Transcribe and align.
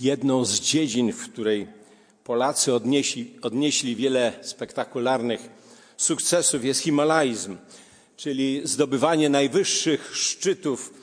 jedną 0.00 0.44
z 0.44 0.60
dziedzin, 0.60 1.12
w 1.12 1.32
której 1.32 1.66
Polacy 2.24 2.74
odnieśli, 2.74 3.30
odnieśli 3.42 3.96
wiele 3.96 4.32
spektakularnych 4.42 5.40
sukcesów, 5.96 6.64
jest 6.64 6.80
himalaizm, 6.80 7.56
czyli 8.16 8.60
zdobywanie 8.64 9.28
najwyższych 9.28 10.16
szczytów 10.16 10.94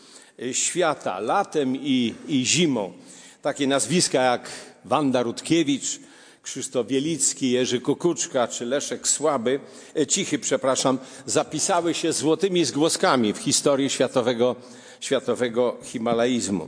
y, 0.41 0.53
świata 0.53 1.19
latem 1.19 1.75
i, 1.75 2.15
i 2.27 2.45
zimą. 2.45 2.93
Takie 3.41 3.67
nazwiska 3.67 4.21
jak 4.21 4.49
Wanda 4.85 5.23
Rutkiewicz, 5.23 5.99
Krzysztof 6.43 6.87
Wielicki, 6.87 7.51
Jerzy 7.51 7.81
Kukuczka 7.81 8.47
czy 8.47 8.65
Leszek 8.65 9.07
Słaby, 9.07 9.59
e, 9.95 10.07
Cichy, 10.07 10.39
przepraszam, 10.39 10.97
zapisały 11.25 11.93
się 11.93 12.13
złotymi 12.13 12.65
zgłoskami 12.65 13.33
w 13.33 13.37
historii 13.37 13.89
światowego, 13.89 14.55
światowego 14.99 15.77
himalaizmu. 15.83 16.65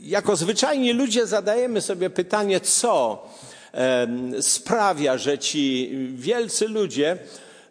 Jako 0.00 0.36
zwyczajni 0.36 0.92
ludzie 0.92 1.26
zadajemy 1.26 1.80
sobie 1.80 2.10
pytanie, 2.10 2.60
co 2.60 3.22
sprawia, 4.40 5.18
że 5.18 5.38
ci 5.38 5.90
wielcy 6.14 6.68
ludzie 6.68 7.18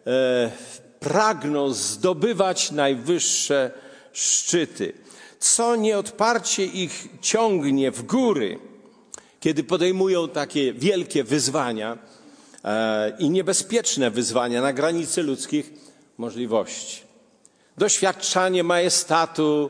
e, 0.07 0.51
pragną 0.99 1.73
zdobywać 1.73 2.71
najwyższe 2.71 3.71
szczyty. 4.13 4.93
Co 5.39 5.75
nieodparcie 5.75 6.65
ich 6.65 7.07
ciągnie 7.21 7.91
w 7.91 8.03
góry, 8.03 8.59
kiedy 9.39 9.63
podejmują 9.63 10.29
takie 10.29 10.73
wielkie 10.73 11.23
wyzwania 11.23 11.97
e, 12.63 13.17
i 13.19 13.29
niebezpieczne 13.29 14.11
wyzwania 14.11 14.61
na 14.61 14.73
granicy 14.73 15.23
ludzkich 15.23 15.73
możliwości. 16.17 17.01
Doświadczanie 17.77 18.63
majestatu 18.63 19.69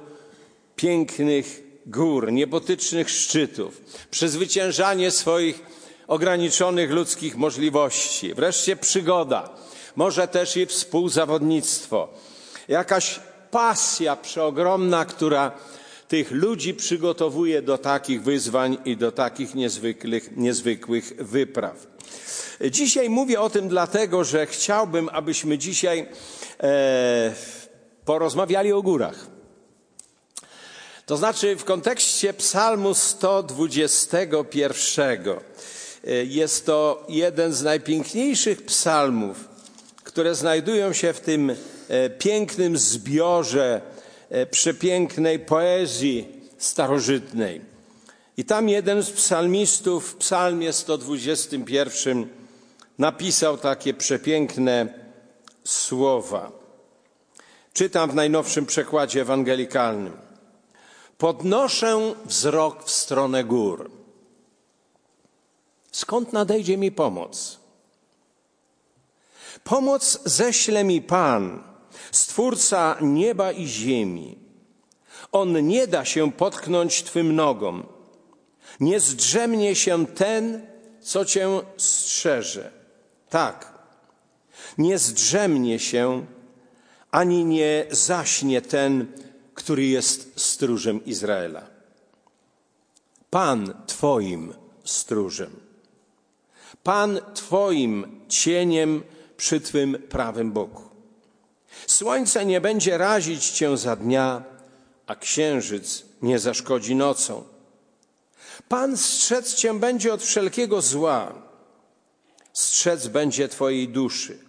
pięknych 0.75 1.68
gór, 1.89 2.31
niebotycznych 2.31 3.09
szczytów, 3.09 3.81
przezwyciężanie 4.11 5.11
swoich 5.11 5.61
ograniczonych 6.07 6.91
ludzkich 6.91 7.37
możliwości, 7.37 8.33
wreszcie 8.33 8.75
przygoda, 8.75 9.49
może 9.95 10.27
też 10.27 10.57
i 10.57 10.65
współzawodnictwo, 10.65 12.13
jakaś 12.67 13.19
pasja 13.51 14.15
przeogromna, 14.15 15.05
która 15.05 15.51
tych 16.07 16.31
ludzi 16.31 16.73
przygotowuje 16.73 17.61
do 17.61 17.77
takich 17.77 18.23
wyzwań 18.23 18.77
i 18.85 18.97
do 18.97 19.11
takich 19.11 19.55
niezwykłych, 19.55 20.37
niezwykłych 20.37 21.13
wypraw. 21.19 21.87
Dzisiaj 22.71 23.09
mówię 23.09 23.41
o 23.41 23.49
tym 23.49 23.67
dlatego, 23.67 24.23
że 24.23 24.45
chciałbym, 24.45 25.09
abyśmy 25.13 25.57
dzisiaj 25.57 26.07
e, 26.63 27.33
porozmawiali 28.05 28.73
o 28.73 28.81
górach. 28.81 29.38
To 31.09 31.17
znaczy 31.17 31.55
w 31.55 31.63
kontekście 31.63 32.33
Psalmu 32.33 32.93
121. 32.93 35.29
E, 35.29 35.37
jest 36.25 36.65
to 36.65 37.05
jeden 37.09 37.53
z 37.53 37.63
najpiękniejszych 37.63 38.65
psalmów, 38.65 39.49
które 40.03 40.35
znajdują 40.35 40.93
się 40.93 41.13
w 41.13 41.19
tym 41.19 41.55
e, 41.89 42.09
pięknym 42.09 42.77
zbiorze 42.77 43.81
E, 44.29 44.45
przepięknej 44.45 45.39
poezji 45.39 46.27
starożytnej. 46.57 47.61
I 48.37 48.45
tam 48.45 48.69
jeden 48.69 49.03
z 49.03 49.11
psalmistów 49.11 50.11
w 50.11 50.15
psalmie 50.15 50.73
121 50.73 52.27
napisał 52.97 53.57
takie 53.57 53.93
przepiękne 53.93 54.93
słowa. 55.63 56.51
Czytam 57.73 58.11
w 58.11 58.15
najnowszym 58.15 58.65
przekładzie 58.65 59.21
ewangelikalnym. 59.21 60.28
Podnoszę 61.19 62.13
wzrok 62.25 62.83
w 62.83 62.91
stronę 62.91 63.43
gór. 63.43 63.91
Skąd 65.91 66.33
nadejdzie 66.33 66.77
mi 66.77 66.91
pomoc? 66.91 67.59
Pomoc 69.63 70.19
ześle 70.25 70.83
mi 70.83 71.01
Pan, 71.01 71.63
Stwórca 72.11 72.97
nieba 73.01 73.51
i 73.51 73.67
ziemi. 73.67 74.37
On 75.31 75.67
nie 75.67 75.87
da 75.87 76.05
się 76.05 76.31
potknąć 76.31 77.03
Twym 77.03 77.35
nogom. 77.35 77.83
Nie 78.79 78.99
zdrzemnie 78.99 79.75
się 79.75 80.07
ten, 80.07 80.67
co 81.01 81.25
Cię 81.25 81.61
strzeże. 81.77 82.71
Tak, 83.29 83.79
nie 84.77 84.97
zdrzemnie 84.97 85.79
się, 85.79 86.25
ani 87.11 87.45
nie 87.45 87.85
zaśnie 87.91 88.61
ten, 88.61 89.07
który 89.59 89.85
jest 89.85 90.39
stróżem 90.39 91.05
Izraela. 91.05 91.67
Pan 93.29 93.73
Twoim 93.87 94.53
stróżem. 94.83 95.59
Pan 96.83 97.19
Twoim 97.33 98.21
cieniem 98.29 99.03
przy 99.37 99.61
Twym 99.61 99.93
prawym 100.09 100.51
boku. 100.51 100.83
Słońce 101.87 102.45
nie 102.45 102.61
będzie 102.61 102.97
razić 102.97 103.49
cię 103.49 103.77
za 103.77 103.95
dnia, 103.95 104.43
a 105.07 105.15
księżyc 105.15 106.05
nie 106.21 106.39
zaszkodzi 106.39 106.95
nocą. 106.95 107.43
Pan 108.69 108.97
strzec 108.97 109.55
cię 109.55 109.79
będzie 109.79 110.13
od 110.13 110.23
wszelkiego 110.23 110.81
zła, 110.81 111.33
strzec 112.53 113.07
będzie 113.07 113.47
twojej 113.47 113.87
duszy. 113.87 114.39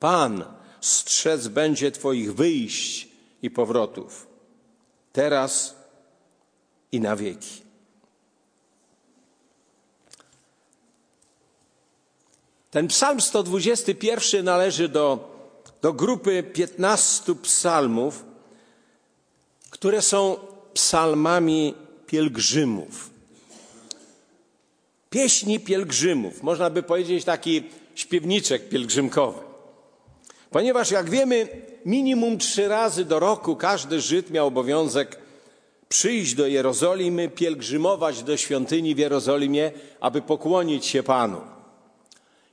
Pan 0.00 0.44
strzec 0.80 1.48
będzie 1.48 1.90
twoich 1.90 2.34
wyjść 2.34 3.15
i 3.42 3.50
powrotów, 3.50 4.26
teraz 5.12 5.76
i 6.92 7.00
na 7.00 7.16
wieki. 7.16 7.62
Ten 12.70 12.88
psalm 12.88 13.20
121 13.20 14.44
należy 14.44 14.88
do 14.88 15.36
do 15.82 15.92
grupy 15.92 16.42
15 16.42 17.34
psalmów, 17.34 18.24
które 19.70 20.02
są 20.02 20.36
psalmami 20.74 21.74
pielgrzymów. 22.06 23.10
Pieśni 25.10 25.60
pielgrzymów, 25.60 26.42
można 26.42 26.70
by 26.70 26.82
powiedzieć 26.82 27.24
taki 27.24 27.62
śpiewniczek 27.94 28.68
pielgrzymkowy. 28.68 29.40
Ponieważ, 30.56 30.90
jak 30.90 31.10
wiemy, 31.10 31.48
minimum 31.86 32.38
trzy 32.38 32.68
razy 32.68 33.04
do 33.04 33.20
roku 33.20 33.56
każdy 33.56 34.00
Żyd 34.00 34.30
miał 34.30 34.46
obowiązek 34.46 35.18
przyjść 35.88 36.34
do 36.34 36.46
Jerozolimy, 36.46 37.28
pielgrzymować 37.28 38.22
do 38.22 38.36
świątyni 38.36 38.94
w 38.94 38.98
Jerozolimie, 38.98 39.72
aby 40.00 40.22
pokłonić 40.22 40.86
się 40.86 41.02
Panu 41.02 41.40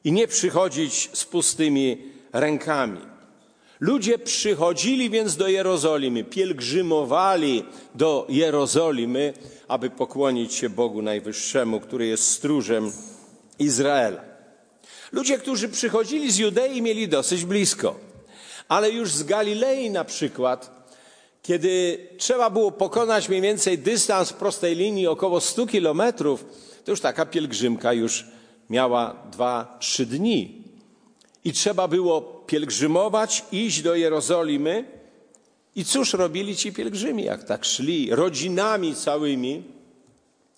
i 0.03 0.11
nie 0.11 0.27
przychodzić 0.27 1.09
z 1.13 1.25
pustymi 1.25 1.97
rękami. 2.33 2.99
Ludzie 3.79 4.17
przychodzili 4.17 5.09
więc 5.09 5.37
do 5.37 5.47
Jerozolimy, 5.47 6.23
pielgrzymowali 6.23 7.63
do 7.95 8.25
Jerozolimy, 8.29 9.33
aby 9.67 9.89
pokłonić 9.89 10.53
się 10.53 10.69
Bogu 10.69 11.01
Najwyższemu, 11.01 11.79
który 11.79 12.07
jest 12.07 12.29
stróżem 12.29 12.91
Izraela. 13.59 14.32
Ludzie, 15.13 15.37
którzy 15.37 15.69
przychodzili 15.69 16.31
z 16.31 16.37
Judei, 16.37 16.81
mieli 16.81 17.07
dosyć 17.07 17.45
blisko, 17.45 17.95
ale 18.67 18.91
już 18.91 19.11
z 19.11 19.23
Galilei 19.23 19.89
na 19.89 20.03
przykład, 20.03 20.87
kiedy 21.41 21.97
trzeba 22.17 22.49
było 22.49 22.71
pokonać 22.71 23.29
mniej 23.29 23.41
więcej 23.41 23.77
dystans 23.77 24.33
prostej 24.33 24.75
linii 24.75 25.07
około 25.07 25.41
100 25.41 25.67
kilometrów, 25.67 26.45
to 26.85 26.91
już 26.91 27.01
taka 27.01 27.25
pielgrzymka 27.25 27.93
już 27.93 28.25
miała 28.69 29.15
dwa, 29.31 29.77
trzy 29.79 30.05
dni. 30.05 30.63
I 31.45 31.53
trzeba 31.53 31.87
było 31.87 32.21
pielgrzymować, 32.21 33.45
iść 33.51 33.81
do 33.81 33.95
Jerozolimy. 33.95 34.85
I 35.75 35.85
cóż 35.85 36.13
robili 36.13 36.55
ci 36.55 36.73
pielgrzymi, 36.73 37.23
jak 37.23 37.43
tak 37.43 37.65
szli 37.65 38.15
rodzinami 38.15 38.95
całymi 38.95 39.63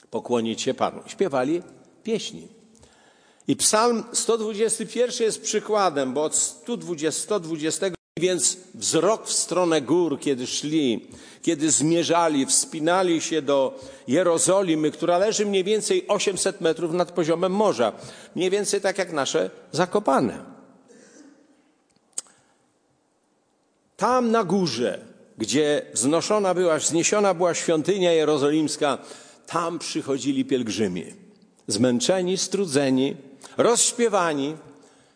pokłonić 0.09 0.61
się 0.61 0.73
Panu? 0.73 1.01
Śpiewali 1.07 1.61
pieśni. 2.03 2.47
I 3.47 3.55
psalm 3.55 4.03
121 4.13 5.11
jest 5.19 5.41
przykładem, 5.41 6.13
bo 6.13 6.23
od 6.23 6.35
120, 6.35 7.21
120 7.21 7.87
więc 8.19 8.57
wzrok 8.73 9.27
w 9.27 9.33
stronę 9.33 9.81
gór, 9.81 10.19
kiedy 10.19 10.47
szli, 10.47 11.07
kiedy 11.41 11.71
zmierzali, 11.71 12.45
wspinali 12.45 13.21
się 13.21 13.41
do 13.41 13.79
Jerozolimy, 14.07 14.91
która 14.91 15.17
leży 15.17 15.45
mniej 15.45 15.63
więcej 15.63 16.07
800 16.07 16.61
metrów 16.61 16.93
nad 16.93 17.11
poziomem 17.11 17.51
morza. 17.51 17.91
Mniej 18.35 18.49
więcej 18.49 18.81
tak 18.81 18.97
jak 18.97 19.13
nasze 19.13 19.49
Zakopane. 19.71 20.45
Tam 23.97 24.31
na 24.31 24.43
górze, 24.43 24.99
gdzie 25.37 25.81
wznoszona 25.93 26.53
była, 26.53 26.77
wzniesiona 26.77 27.33
była 27.33 27.53
świątynia 27.53 28.13
jerozolimska, 28.13 28.97
tam 29.47 29.79
przychodzili 29.79 30.45
pielgrzymi, 30.45 31.05
zmęczeni, 31.67 32.37
strudzeni, 32.37 33.15
rozśpiewani, 33.57 34.55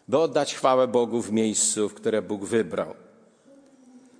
by 0.07 0.18
oddać 0.18 0.56
chwałę 0.56 0.88
Bogu 0.88 1.21
w 1.21 1.31
miejscu, 1.31 1.89
w 1.89 1.94
które 1.94 2.21
Bóg 2.21 2.45
wybrał. 2.45 2.94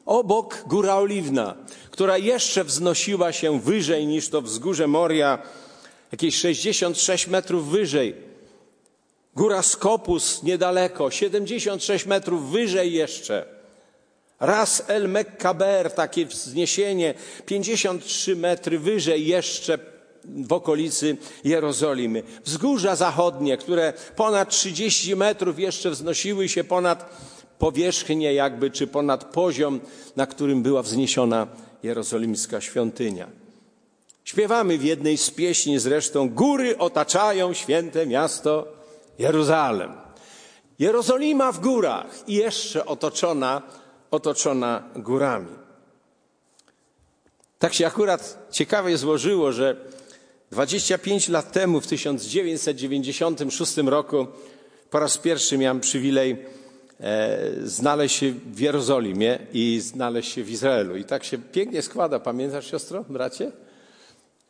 Obok 0.06 0.64
Góra 0.68 0.96
Oliwna, 0.96 1.56
która 1.92 2.18
jeszcze 2.18 2.64
wznosiła 2.64 3.32
się 3.32 3.60
wyżej 3.60 4.08
niż 4.08 4.30
to 4.30 4.42
wzgórze 4.42 4.88
Moria, 4.88 5.40
jakieś 6.12 6.36
66 6.36 7.28
metrów 7.28 7.70
wyżej. 7.70 8.16
Góra 9.36 9.62
Skopus 9.62 10.44
niedaleko, 10.44 11.12
76 11.12 12.06
metrów 12.06 12.52
wyżej 12.52 12.94
jeszcze. 12.94 13.46
Ras 14.40 14.84
El 14.88 15.10
Mekkaber, 15.10 15.92
takie 15.92 16.26
wzniesienie, 16.26 17.14
53 17.46 18.36
metry 18.36 18.80
wyżej 18.80 19.28
jeszcze 19.28 19.80
w 20.26 20.54
okolicy 20.54 21.18
Jerozolimy. 21.44 22.24
Wzgórza 22.46 22.96
zachodnie, 22.96 23.58
które 23.58 23.94
ponad 24.16 24.50
30 24.50 25.16
metrów 25.16 25.60
jeszcze 25.60 25.90
wznosiły 25.90 26.50
się 26.50 26.64
ponad 26.64 27.10
powierzchnię 27.60 28.34
jakby, 28.34 28.72
czy 28.72 28.88
ponad 28.88 29.24
poziom, 29.24 29.80
na 30.16 30.28
którym 30.28 30.64
była 30.64 30.82
wzniesiona 30.82 31.48
jerozolimska 31.84 32.62
świątynia. 32.62 33.28
Śpiewamy 34.24 34.78
w 34.78 34.84
jednej 34.84 35.18
z 35.18 35.32
pieśni 35.32 35.80
zresztą, 35.80 36.30
góry 36.30 36.78
otaczają 36.78 37.54
święte 37.54 38.06
miasto 38.06 38.68
Jeruzalem. 39.20 39.94
Jerozolima 40.80 41.52
w 41.52 41.60
górach 41.60 42.24
i 42.28 42.34
jeszcze 42.34 42.86
otoczona, 42.86 43.62
otoczona 44.12 44.84
górami. 44.96 45.60
Tak 47.60 47.74
się 47.74 47.88
akurat 47.88 48.48
ciekawie 48.52 48.98
złożyło, 48.98 49.52
że 49.52 49.76
25 50.52 51.30
lat 51.30 51.52
temu, 51.52 51.82
w 51.82 51.88
1996 51.88 53.78
roku, 53.78 54.28
po 54.90 55.00
raz 55.00 55.18
pierwszy 55.18 55.58
miałem 55.58 55.80
przywilej 55.80 56.38
e, 57.00 57.40
znaleźć 57.64 58.16
się 58.16 58.32
w 58.32 58.60
Jerozolimie 58.60 59.40
i 59.54 59.80
znaleźć 59.80 60.34
się 60.34 60.44
w 60.44 60.50
Izraelu. 60.50 60.98
I 60.98 61.04
tak 61.04 61.24
się 61.24 61.38
pięknie 61.38 61.82
składa. 61.82 62.20
Pamiętasz, 62.20 62.72
siostro, 62.72 63.06
bracie? 63.10 63.52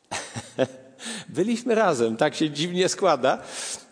Byliśmy 1.29 1.75
razem, 1.75 2.17
tak 2.17 2.35
się 2.35 2.49
dziwnie 2.49 2.89
składa, 2.89 3.41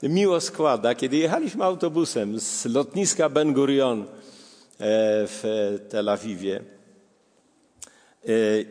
miło 0.03 0.41
składa. 0.41 0.95
Kiedy 0.95 1.17
jechaliśmy 1.17 1.63
autobusem 1.63 2.39
z 2.39 2.65
lotniska 2.65 3.29
Ben 3.29 3.53
Gurion 3.53 4.01
e, 4.01 4.05
w 5.27 5.43
Tel 5.89 6.09
Awiwie 6.09 6.55
e, 6.57 6.63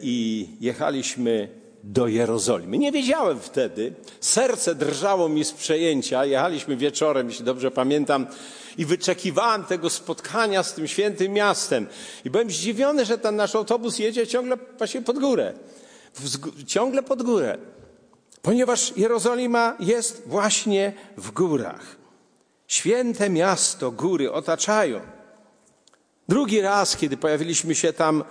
i 0.00 0.49
jechaliśmy 0.61 1.66
do 1.87 2.09
Jerozolimy. 2.09 2.79
Nie 2.79 2.93
wiedziałem 2.93 3.41
wtedy, 3.41 3.94
serce 4.21 4.75
drżało 4.75 5.29
mi 5.29 5.44
z 5.44 5.53
przejęcia. 5.53 6.25
Jechaliśmy 6.25 6.77
wieczorem, 6.77 7.29
jeśli 7.29 7.44
dobrze 7.44 7.71
pamiętam, 7.71 8.27
i 8.79 8.85
wyczekiwałem 8.85 9.65
tego 9.65 9.91
spotkania 9.91 10.62
z 10.62 10.75
tym 10.75 10.88
świętym 10.88 11.33
miastem. 11.33 11.87
I 12.25 12.31
byłem 12.31 12.50
zdziwiony, 12.50 13.05
że 13.05 13.19
ten 13.19 13.37
nasz 13.37 13.55
autobus 13.55 13.99
jedzie 13.99 14.27
ciągle 14.27 14.56
właśnie 14.79 15.03
pod 15.03 15.19
górę. 15.19 15.53
Ciągle 16.67 17.03
pod 17.03 17.23
górę. 17.23 17.59
Ponieważ 18.43 18.97
Jerozolima 18.97 19.77
jest 19.81 20.23
właśnie 20.27 20.93
w 21.17 21.31
górach. 21.31 21.97
Święte 22.67 23.31
miasto, 23.31 23.91
góry 23.91 24.33
otaczają. 24.33 25.00
Drugi 26.29 26.61
raz, 26.61 26.97
kiedy 26.97 27.17
pojawiliśmy 27.17 27.75
się 27.75 27.93
tam 27.93 28.25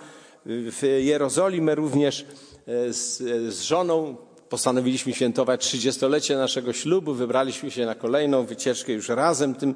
w 0.46 0.98
Jerozolimie, 1.00 1.74
również 1.74 2.26
z, 2.66 3.16
z 3.54 3.60
żoną 3.60 4.16
postanowiliśmy 4.48 5.12
świętować 5.12 5.66
trzydziestolecie 5.66 6.36
naszego 6.36 6.72
ślubu. 6.72 7.14
Wybraliśmy 7.14 7.70
się 7.70 7.86
na 7.86 7.94
kolejną 7.94 8.46
wycieczkę 8.46 8.92
już 8.92 9.08
razem 9.08 9.54
tym, 9.54 9.74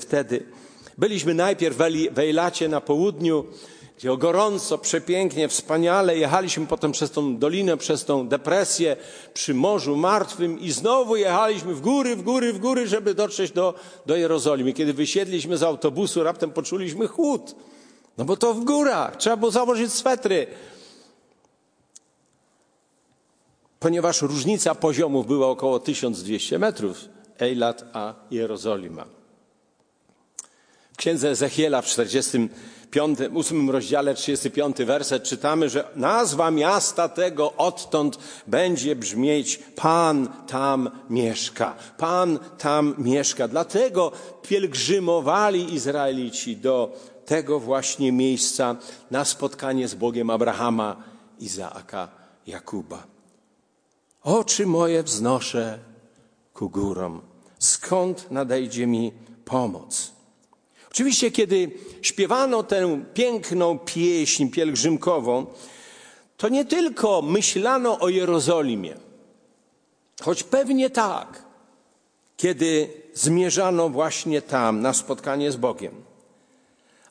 wtedy. 0.00 0.46
Byliśmy 0.98 1.34
najpierw 1.34 1.76
w 2.12 2.18
Ejlacie 2.18 2.68
na 2.68 2.80
południu, 2.80 3.44
gdzie 3.98 4.16
gorąco, 4.16 4.78
przepięknie, 4.78 5.48
wspaniale. 5.48 6.18
Jechaliśmy 6.18 6.66
potem 6.66 6.92
przez 6.92 7.10
tą 7.10 7.38
dolinę, 7.38 7.76
przez 7.76 8.04
tą 8.04 8.28
depresję 8.28 8.96
przy 9.34 9.54
Morzu 9.54 9.96
Martwym 9.96 10.60
i 10.60 10.70
znowu 10.70 11.16
jechaliśmy 11.16 11.74
w 11.74 11.80
góry, 11.80 12.16
w 12.16 12.22
góry, 12.22 12.52
w 12.52 12.58
góry, 12.58 12.86
żeby 12.86 13.14
dotrzeć 13.14 13.52
do, 13.52 13.74
do 14.06 14.16
Jerozolimy. 14.16 14.72
Kiedy 14.72 14.92
wysiedliśmy 14.92 15.56
z 15.56 15.62
autobusu, 15.62 16.22
raptem 16.22 16.50
poczuliśmy 16.50 17.08
chłód. 17.08 17.54
No 18.18 18.24
bo 18.24 18.36
to 18.36 18.54
w 18.54 18.64
górach, 18.64 19.16
trzeba 19.16 19.36
było 19.36 19.50
założyć 19.50 19.92
swetry. 19.92 20.46
Ponieważ 23.82 24.22
różnica 24.22 24.74
poziomów 24.74 25.26
była 25.26 25.46
około 25.48 25.80
1200 25.80 26.58
metrów, 26.58 27.04
Ejlat 27.38 27.84
a 27.92 28.14
Jerozolima. 28.30 29.04
W 30.92 30.96
księdze 30.96 31.30
Ezechiela 31.30 31.82
w 31.82 31.86
45, 31.86 33.18
8 33.34 33.70
rozdziale 33.70 34.14
35 34.14 34.76
werset 34.76 35.22
czytamy, 35.22 35.68
że 35.68 35.84
nazwa 35.96 36.50
miasta 36.50 37.08
tego 37.08 37.52
odtąd 37.52 38.18
będzie 38.46 38.96
brzmieć 38.96 39.60
Pan 39.76 40.28
tam 40.46 40.90
mieszka. 41.10 41.76
Pan 41.98 42.38
tam 42.58 42.94
mieszka. 42.98 43.48
Dlatego 43.48 44.12
pielgrzymowali 44.42 45.74
Izraelici 45.74 46.56
do 46.56 46.92
tego 47.26 47.60
właśnie 47.60 48.12
miejsca 48.12 48.76
na 49.10 49.24
spotkanie 49.24 49.88
z 49.88 49.94
Bogiem 49.94 50.30
Abrahama, 50.30 50.96
Izaaka, 51.38 52.08
Jakuba. 52.46 53.11
Oczy 54.24 54.66
moje 54.66 55.02
wznoszę 55.02 55.78
ku 56.54 56.70
górom. 56.70 57.20
Skąd 57.58 58.30
nadejdzie 58.30 58.86
mi 58.86 59.12
pomoc? 59.44 60.12
Oczywiście, 60.90 61.30
kiedy 61.30 61.70
śpiewano 62.02 62.62
tę 62.62 63.04
piękną 63.14 63.78
pieśń 63.78 64.48
pielgrzymkową, 64.48 65.46
to 66.36 66.48
nie 66.48 66.64
tylko 66.64 67.22
myślano 67.22 67.98
o 67.98 68.08
Jerozolimie, 68.08 68.96
choć 70.22 70.42
pewnie 70.42 70.90
tak, 70.90 71.42
kiedy 72.36 72.88
zmierzano 73.14 73.88
właśnie 73.88 74.42
tam 74.42 74.80
na 74.80 74.92
spotkanie 74.92 75.52
z 75.52 75.56
Bogiem. 75.56 75.94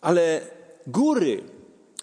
Ale 0.02 0.42
góry, 0.88 1.44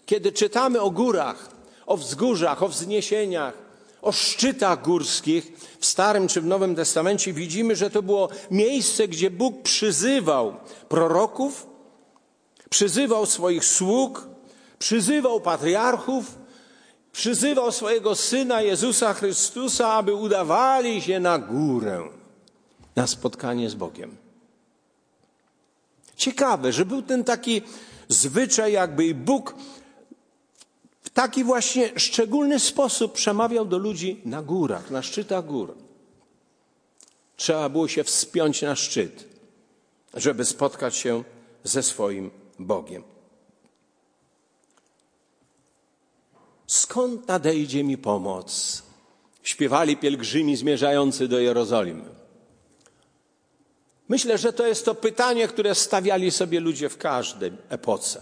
kiedy 0.06 0.32
czytamy 0.32 0.81
o 0.81 0.90
górach, 0.90 1.50
o 1.87 1.96
wzgórzach, 1.96 2.62
o 2.62 2.69
wzniesieniach, 2.69 3.68
o 4.03 4.12
szczytach 4.12 4.83
górskich 4.83 5.53
w 5.81 5.87
Starym 5.87 6.29
czy 6.29 6.41
w 6.41 6.47
Nowym 6.47 6.75
Testamencie 6.75 7.33
widzimy, 7.33 7.77
że 7.77 7.91
to 7.91 8.03
było 8.03 8.29
miejsce, 8.50 9.09
gdzie 9.09 9.31
Bóg 9.31 9.62
przyzywał 9.62 10.56
proroków, 10.89 11.67
przyzywał 12.71 13.27
swoich 13.27 13.65
sług, 13.65 14.29
przyzywał 14.79 15.41
patriarchów, 15.41 16.39
przyzywał 17.12 17.73
swojego 17.73 18.15
syna 18.15 18.62
Jezusa 18.62 19.15
Chrystusa, 19.15 19.93
aby 19.93 20.15
udawali 20.15 21.03
się 21.03 21.21
na 21.21 21.38
górę, 21.38 22.09
na 22.97 23.07
spotkanie 23.07 23.71
z 23.71 23.75
Bogiem. 23.75 24.17
Ciekawe, 26.17 26.73
że 26.73 26.85
był 26.85 27.02
ten 27.02 27.25
taki 27.25 27.62
zwyczaj, 28.09 28.73
jakby 28.73 29.07
i 29.07 29.14
Bóg 29.14 29.55
taki 31.18 31.44
właśnie 31.44 31.92
szczególny 31.96 32.60
sposób 32.60 33.12
przemawiał 33.12 33.64
do 33.64 33.78
ludzi 33.78 34.20
na 34.25 34.42
górach, 34.42 34.90
na 34.90 35.02
szczytach 35.02 35.46
gór. 35.46 35.75
Trzeba 37.37 37.68
było 37.68 37.88
się 37.88 38.04
wspiąć 38.04 38.62
na 38.62 38.76
szczyt, 38.76 39.25
żeby 40.14 40.44
spotkać 40.44 40.96
się 40.96 41.25
ze 41.64 41.82
swoim 41.82 42.30
Bogiem. 42.58 43.02
Skąd 46.66 47.28
nadejdzie 47.28 47.84
mi 47.84 47.98
pomoc? 47.98 48.82
Śpiewali 49.42 49.96
pielgrzymi 49.96 50.56
zmierzający 50.56 51.28
do 51.28 51.38
Jerozolimy. 51.38 52.04
Myślę, 54.08 54.38
że 54.38 54.52
to 54.52 54.66
jest 54.66 54.84
to 54.84 54.94
pytanie, 54.94 55.48
które 55.48 55.75
stawiali 55.75 56.30
sobie 56.30 56.60
ludzie 56.60 56.88
w 56.88 56.98
każdej 56.98 57.52
epoce. 57.68 58.20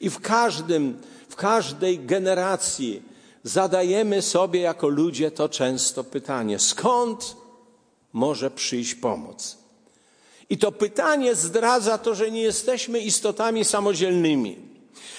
I 0.00 0.10
w 0.10 0.20
każdym 0.20 1.00
w 1.36 1.38
każdej 1.38 1.98
generacji 1.98 3.02
zadajemy 3.42 4.22
sobie 4.22 4.60
jako 4.60 4.88
ludzie 4.88 5.30
to 5.30 5.48
często 5.48 6.04
pytanie: 6.04 6.58
skąd 6.58 7.36
może 8.12 8.50
przyjść 8.50 8.94
pomoc? 8.94 9.58
I 10.50 10.58
to 10.58 10.72
pytanie 10.72 11.34
zdradza 11.34 11.98
to, 11.98 12.14
że 12.14 12.30
nie 12.30 12.42
jesteśmy 12.42 13.00
istotami 13.00 13.64
samodzielnymi, 13.64 14.56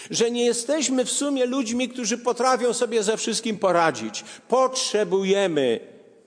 że 0.09 0.31
nie 0.31 0.45
jesteśmy 0.45 1.05
w 1.05 1.11
sumie 1.11 1.45
ludźmi, 1.45 1.89
którzy 1.89 2.17
potrafią 2.17 2.73
sobie 2.73 3.03
ze 3.03 3.17
wszystkim 3.17 3.57
poradzić. 3.57 4.23
Potrzebujemy 4.47 5.79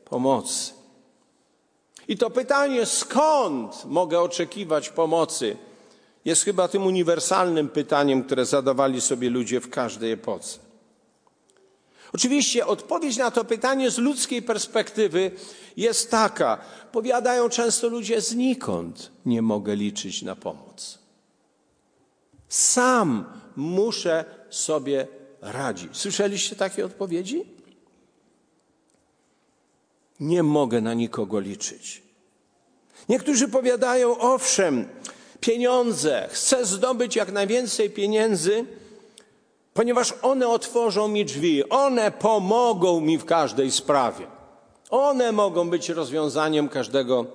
pomocy. 0.05 0.73
I 2.09 2.17
to 2.17 2.31
pytanie, 2.31 2.87
skąd 2.87 3.85
mogę 3.85 4.21
oczekiwać 4.21 4.89
pomocy? 4.89 5.57
Jest 6.25 6.45
chyba 6.45 6.69
tym 6.69 6.87
uniwersalnym 6.87 7.69
pytaniem, 7.69 8.25
które 8.25 8.47
zadawali 8.47 9.01
sobie 9.01 9.31
ludzie 9.31 9.61
w 9.61 9.71
każdej 9.71 10.13
epoce. 10.13 10.59
Oczywiście 12.13 12.67
odpowiedź 12.67 13.17
na 13.17 13.31
to 13.31 13.45
pytanie 13.45 13.91
z 13.91 13.99
ludzkiej 13.99 14.43
perspektywy 14.43 15.31
jest 15.77 16.11
taka. 16.11 16.59
Powiadają 16.93 17.49
często 17.49 17.89
ludzie, 17.89 18.21
znikąd 18.21 19.11
nie 19.27 19.43
mogę 19.43 19.77
liczyć 19.77 20.23
na 20.23 20.37
pomoc. 20.37 20.99
Sam 22.49 23.25
muszę 23.57 24.25
sobie 24.51 25.07
radzić. 25.41 25.97
Słyszeliście 25.97 26.57
takie 26.57 26.85
odpowiedzi? 26.85 27.45
Nie 30.21 30.43
mogę 30.43 30.81
na 30.81 30.95
nikogo 30.95 31.41
liczyć. 31.41 32.03
Niektórzy 33.09 33.49
powiadają, 33.49 34.19
owszem, 34.19 34.89
pieniądze, 35.41 36.29
chcę 36.31 36.67
zdobyć 36.67 37.17
jak 37.17 37.33
najwięcej 37.33 37.91
pieniędzy, 37.91 38.65
ponieważ 39.75 40.15
one 40.23 40.49
otworzą 40.49 41.09
mi 41.09 41.25
drzwi, 41.25 41.69
one 41.69 42.11
pomogą 42.11 43.01
mi 43.01 43.19
w 43.19 43.25
każdej 43.25 43.71
sprawie. 43.71 44.27
One 44.91 45.33
mogą 45.33 45.71
być 45.71 45.89
rozwiązaniem 45.89 46.69
każdego 46.69 47.27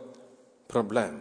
problemu. 0.68 1.20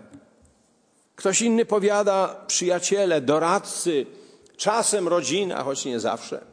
Ktoś 1.16 1.42
inny 1.42 1.64
powiada, 1.64 2.44
przyjaciele, 2.46 3.20
doradcy, 3.20 4.06
czasem 4.56 5.08
rodzina, 5.08 5.62
choć 5.62 5.84
nie 5.84 6.00
zawsze. 6.00 6.44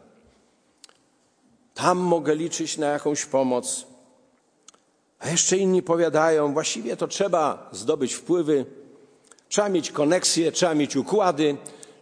Tam 1.73 1.97
mogę 1.97 2.35
liczyć 2.35 2.77
na 2.77 2.88
jakąś 2.88 3.25
pomoc. 3.25 3.85
A 5.19 5.29
jeszcze 5.29 5.57
inni 5.57 5.83
powiadają, 5.83 6.53
właściwie 6.53 6.97
to 6.97 7.07
trzeba 7.07 7.69
zdobyć 7.71 8.13
wpływy, 8.13 8.65
trzeba 9.51 9.70
mieć 9.70 9.91
koneksje, 9.91 10.51
trzeba 10.51 10.74
mieć 10.74 10.96
układy, 10.96 11.58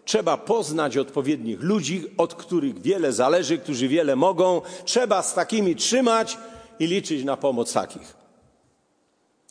trzeba 0.06 0.38
poznać 0.38 0.98
odpowiednich 0.98 1.62
ludzi, 1.62 2.03
od 2.18 2.36
których 2.36 2.82
wiele 2.82 3.13
zależy, 3.13 3.58
którzy 3.58 3.88
wiele 3.88 4.15
mogą, 4.15 4.62
trzeba 4.86 5.24
z 5.24 5.34
takimi 5.34 5.75
trzymać 5.75 6.38
i 6.79 6.88
liczyć 6.88 7.24
na 7.24 7.38
pomoc 7.38 7.74
takich. 7.74 8.13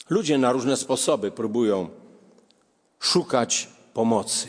Ludzie 0.09 0.37
na 0.37 0.51
różne 0.51 0.77
sposoby 0.77 1.31
próbują 1.31 1.89
szukać 2.99 3.67
pomocy, 3.93 4.47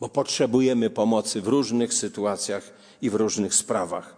bo 0.00 0.08
potrzebujemy 0.08 0.90
pomocy 0.90 1.40
w 1.40 1.48
różnych 1.48 1.94
sytuacjach 1.94 2.70
i 3.02 3.10
w 3.10 3.14
różnych 3.14 3.54
sprawach. 3.54 4.16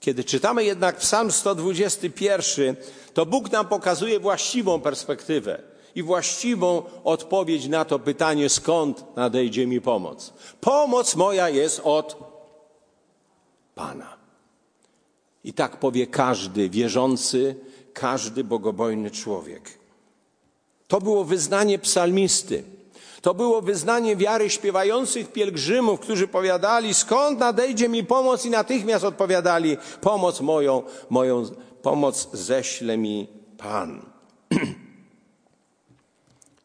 Kiedy 0.00 0.24
czytamy 0.24 0.64
jednak 0.64 0.96
Psalm 0.96 1.32
121, 1.32 2.76
to 3.14 3.26
Bóg 3.26 3.52
nam 3.52 3.68
pokazuje 3.68 4.20
właściwą 4.20 4.80
perspektywę 4.80 5.77
i 5.98 6.02
właściwą 6.02 6.82
odpowiedź 7.04 7.68
na 7.68 7.84
to 7.84 7.98
pytanie, 7.98 8.48
skąd 8.48 9.04
nadejdzie 9.16 9.66
mi 9.66 9.80
pomoc. 9.80 10.32
Pomoc 10.60 11.16
moja 11.16 11.48
jest 11.48 11.80
od 11.84 12.16
Pana. 13.74 14.16
I 15.44 15.52
tak 15.52 15.76
powie 15.76 16.06
każdy 16.06 16.68
wierzący, 16.68 17.56
każdy 17.92 18.44
bogobojny 18.44 19.10
człowiek. 19.10 19.78
To 20.88 21.00
było 21.00 21.24
wyznanie 21.24 21.78
psalmisty. 21.78 22.62
To 23.22 23.34
było 23.34 23.62
wyznanie 23.62 24.16
wiary 24.16 24.50
śpiewających 24.50 25.32
pielgrzymów, 25.32 26.00
którzy 26.00 26.28
powiadali, 26.28 26.94
skąd 26.94 27.38
nadejdzie 27.38 27.88
mi 27.88 28.04
pomoc 28.04 28.44
i 28.44 28.50
natychmiast 28.50 29.04
odpowiadali, 29.04 29.76
pomoc 30.00 30.40
moją, 30.40 30.82
moją 31.10 31.44
pomoc 31.82 32.28
ześle 32.32 32.98
mi 32.98 33.26
Pan. 33.56 34.02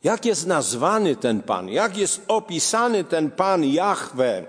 Jak 0.03 0.25
jest 0.25 0.47
nazwany 0.47 1.15
ten 1.15 1.41
Pan? 1.41 1.69
Jak 1.69 1.97
jest 1.97 2.21
opisany 2.27 3.03
ten 3.03 3.31
Pan 3.31 3.63
Jahwe? 3.63 4.45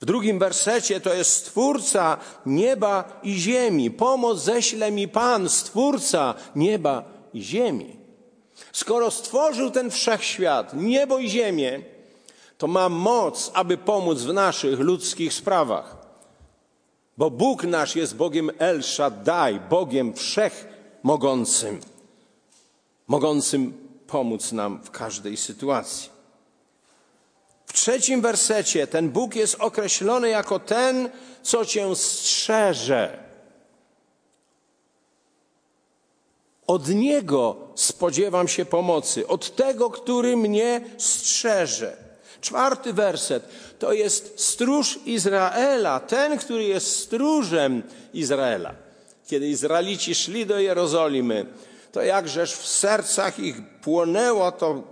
W 0.00 0.04
drugim 0.04 0.38
wersecie 0.38 1.00
to 1.00 1.14
jest 1.14 1.32
Stwórca 1.32 2.16
nieba 2.46 3.20
i 3.22 3.34
ziemi. 3.34 3.90
Pomoc 3.90 4.38
ześle 4.38 4.90
mi 4.90 5.08
Pan, 5.08 5.48
Stwórca 5.48 6.34
nieba 6.56 7.04
i 7.34 7.42
ziemi. 7.42 7.96
Skoro 8.72 9.10
stworzył 9.10 9.70
ten 9.70 9.90
wszechświat, 9.90 10.74
niebo 10.74 11.18
i 11.18 11.28
ziemię, 11.28 11.80
to 12.58 12.66
ma 12.66 12.88
moc, 12.88 13.50
aby 13.54 13.78
pomóc 13.78 14.20
w 14.20 14.32
naszych 14.32 14.80
ludzkich 14.80 15.32
sprawach. 15.32 15.96
Bo 17.18 17.30
Bóg 17.30 17.64
nasz 17.64 17.96
jest 17.96 18.16
Bogiem 18.16 18.50
El 18.58 18.82
Shaddai, 18.82 19.60
Bogiem 19.70 20.14
wszechmogącym, 20.14 21.80
mogącym 23.06 23.89
pomóc 24.10 24.52
nam 24.52 24.80
w 24.84 24.90
każdej 24.90 25.36
sytuacji. 25.36 26.10
W 27.66 27.72
trzecim 27.72 28.20
wersecie 28.20 28.86
ten 28.86 29.10
Bóg 29.10 29.34
jest 29.34 29.56
określony 29.58 30.28
jako 30.28 30.58
ten, 30.58 31.10
co 31.42 31.64
cię 31.64 31.96
strzeże. 31.96 33.18
Od 36.66 36.88
Niego 36.88 37.56
spodziewam 37.74 38.48
się 38.48 38.64
pomocy, 38.64 39.26
od 39.26 39.56
tego, 39.56 39.90
który 39.90 40.36
mnie 40.36 40.80
strzeże. 40.98 41.96
Czwarty 42.40 42.92
werset 42.92 43.48
to 43.78 43.92
jest 43.92 44.40
stróż 44.40 44.98
Izraela, 45.06 46.00
ten, 46.00 46.38
który 46.38 46.64
jest 46.64 46.96
stróżem 46.96 47.82
Izraela. 48.14 48.74
Kiedy 49.26 49.48
Izraelici 49.48 50.14
szli 50.14 50.46
do 50.46 50.58
Jerozolimy, 50.58 51.46
to 51.92 52.02
jakżeż 52.02 52.52
w 52.52 52.66
sercach 52.66 53.38
ich 53.38 53.56
płonęło 53.82 54.52
to 54.52 54.82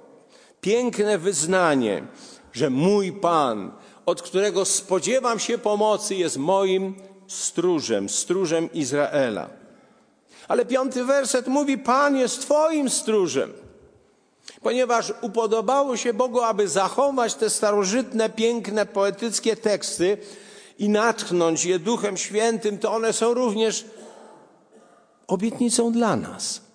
piękne 0.61 1.19
wyznanie, 1.19 2.07
że 2.53 2.71
mój 2.71 3.13
Pan, 3.13 3.73
od 4.07 4.23
którego 4.23 4.65
spodziewam 4.65 5.39
się 5.39 5.59
pomocy, 5.59 6.15
jest 6.15 6.37
moim 6.37 6.95
stróżem, 7.29 8.09
stróżem 8.09 8.73
Izraela. 8.73 9.49
Ale 10.49 10.65
piąty 10.65 11.05
werset 11.05 11.47
mówi: 11.47 11.79
Pan 11.79 12.17
jest 12.17 12.41
Twoim 12.41 12.91
stróżem. 12.91 13.53
Ponieważ 14.63 15.13
upodobało 15.21 15.97
się 15.97 16.15
Bogu, 16.15 16.41
aby 16.41 16.69
zachować 16.69 17.35
te 17.35 17.51
starożytne, 17.51 18.31
piękne, 18.31 18.87
poetyckie 18.87 19.57
teksty 19.57 20.19
i 20.79 20.89
natchnąć 20.89 21.65
je 21.65 21.79
Duchem 21.79 22.17
Świętym, 22.17 22.79
to 22.79 22.93
one 22.93 23.13
są 23.13 23.35
również 23.35 23.85
obietnicą 25.27 25.93
dla 25.93 26.17
nas. 26.17 26.68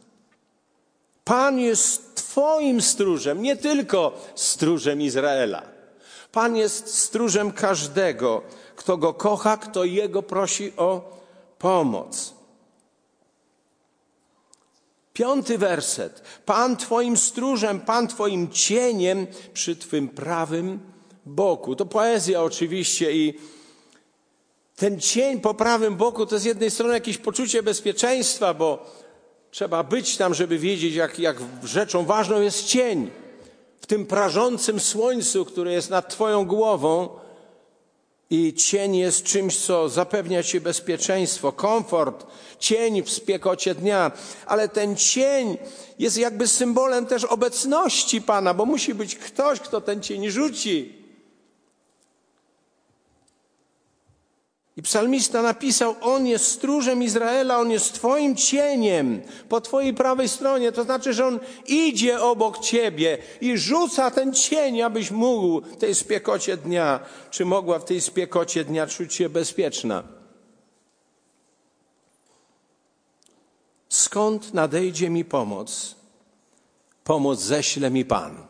Pan 1.23 1.59
jest 1.59 2.15
Twoim 2.15 2.81
stróżem, 2.81 3.41
nie 3.41 3.55
tylko 3.55 4.21
stróżem 4.35 5.01
Izraela. 5.01 5.63
Pan 6.31 6.55
jest 6.55 6.97
stróżem 6.97 7.51
każdego, 7.51 8.41
kto 8.75 8.97
go 8.97 9.13
kocha, 9.13 9.57
kto 9.57 9.83
jego 9.83 10.23
prosi 10.23 10.73
o 10.77 11.19
pomoc. 11.59 12.33
Piąty 15.13 15.57
werset. 15.57 16.21
Pan 16.45 16.77
Twoim 16.77 17.17
stróżem, 17.17 17.79
Pan 17.79 18.07
Twoim 18.07 18.51
cieniem 18.51 19.27
przy 19.53 19.75
Twym 19.75 20.09
prawym 20.09 20.79
boku. 21.25 21.75
To 21.75 21.85
poezja 21.85 22.43
oczywiście 22.43 23.11
i 23.11 23.39
ten 24.75 24.99
cień 24.99 25.41
po 25.41 25.53
prawym 25.53 25.95
boku 25.95 26.25
to 26.25 26.39
z 26.39 26.43
jednej 26.43 26.71
strony 26.71 26.93
jakieś 26.93 27.17
poczucie 27.17 27.63
bezpieczeństwa, 27.63 28.53
bo 28.53 28.85
trzeba 29.53 29.83
być 29.83 30.17
tam, 30.17 30.33
żeby 30.33 30.57
wiedzieć, 30.57 30.95
jak, 30.95 31.19
jak 31.19 31.37
rzeczą 31.63 32.05
ważną 32.05 32.41
jest 32.41 32.65
cień. 32.65 33.11
W 33.81 33.85
tym 33.85 34.05
prażącym 34.05 34.79
słońcu, 34.79 35.45
które 35.45 35.73
jest 35.73 35.89
nad 35.89 36.09
Twoją 36.09 36.45
głową, 36.45 37.09
i 38.29 38.53
cień 38.53 38.95
jest 38.95 39.23
czymś, 39.23 39.57
co 39.57 39.89
zapewnia 39.89 40.43
ci 40.43 40.61
bezpieczeństwo, 40.61 41.51
komfort, 41.51 42.25
cień 42.59 43.03
w 43.03 43.09
spiekocie 43.09 43.75
dnia. 43.75 44.11
Ale 44.45 44.69
ten 44.69 44.95
cień 44.95 45.57
jest 45.99 46.17
jakby 46.17 46.47
symbolem 46.47 47.05
też 47.05 47.23
obecności 47.23 48.21
Pana, 48.21 48.53
bo 48.53 48.65
musi 48.65 48.93
być 48.93 49.15
ktoś, 49.15 49.59
kto 49.59 49.81
ten 49.81 50.01
cień 50.01 50.29
rzuci. 50.29 51.02
I 54.77 54.81
psalmista 54.81 55.41
napisał: 55.41 55.95
On 56.01 56.27
jest 56.27 56.51
stróżem 56.51 57.03
Izraela, 57.03 57.59
on 57.59 57.71
jest 57.71 57.93
Twoim 57.93 58.35
cieniem 58.35 59.21
po 59.49 59.61
Twojej 59.61 59.93
prawej 59.93 60.29
stronie. 60.29 60.71
To 60.71 60.83
znaczy, 60.83 61.13
że 61.13 61.25
on 61.25 61.39
idzie 61.67 62.21
obok 62.21 62.59
Ciebie 62.59 63.17
i 63.41 63.57
rzuca 63.57 64.11
ten 64.11 64.33
cień, 64.33 64.81
abyś 64.81 65.11
mógł 65.11 65.61
w 65.61 65.77
tej 65.77 65.95
spiekocie 65.95 66.57
dnia, 66.57 66.99
czy 67.31 67.45
mogła 67.45 67.79
w 67.79 67.85
tej 67.85 68.01
spiekocie 68.01 68.63
dnia 68.63 68.87
czuć 68.87 69.13
się 69.13 69.29
bezpieczna. 69.29 70.03
Skąd 73.89 74.53
nadejdzie 74.53 75.09
mi 75.09 75.25
pomoc? 75.25 75.95
Pomoc 77.03 77.39
ześle 77.39 77.91
mi 77.91 78.05
Pan. 78.05 78.45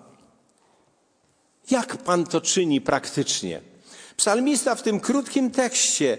Jak 1.72 1.98
Pan 1.98 2.24
to 2.26 2.42
czyni 2.42 2.82
praktycznie? 2.82 3.73
Psalmista 4.18 4.76
w 4.76 4.82
tym 4.82 5.00
krótkim 5.00 5.52
tekście 5.52 6.18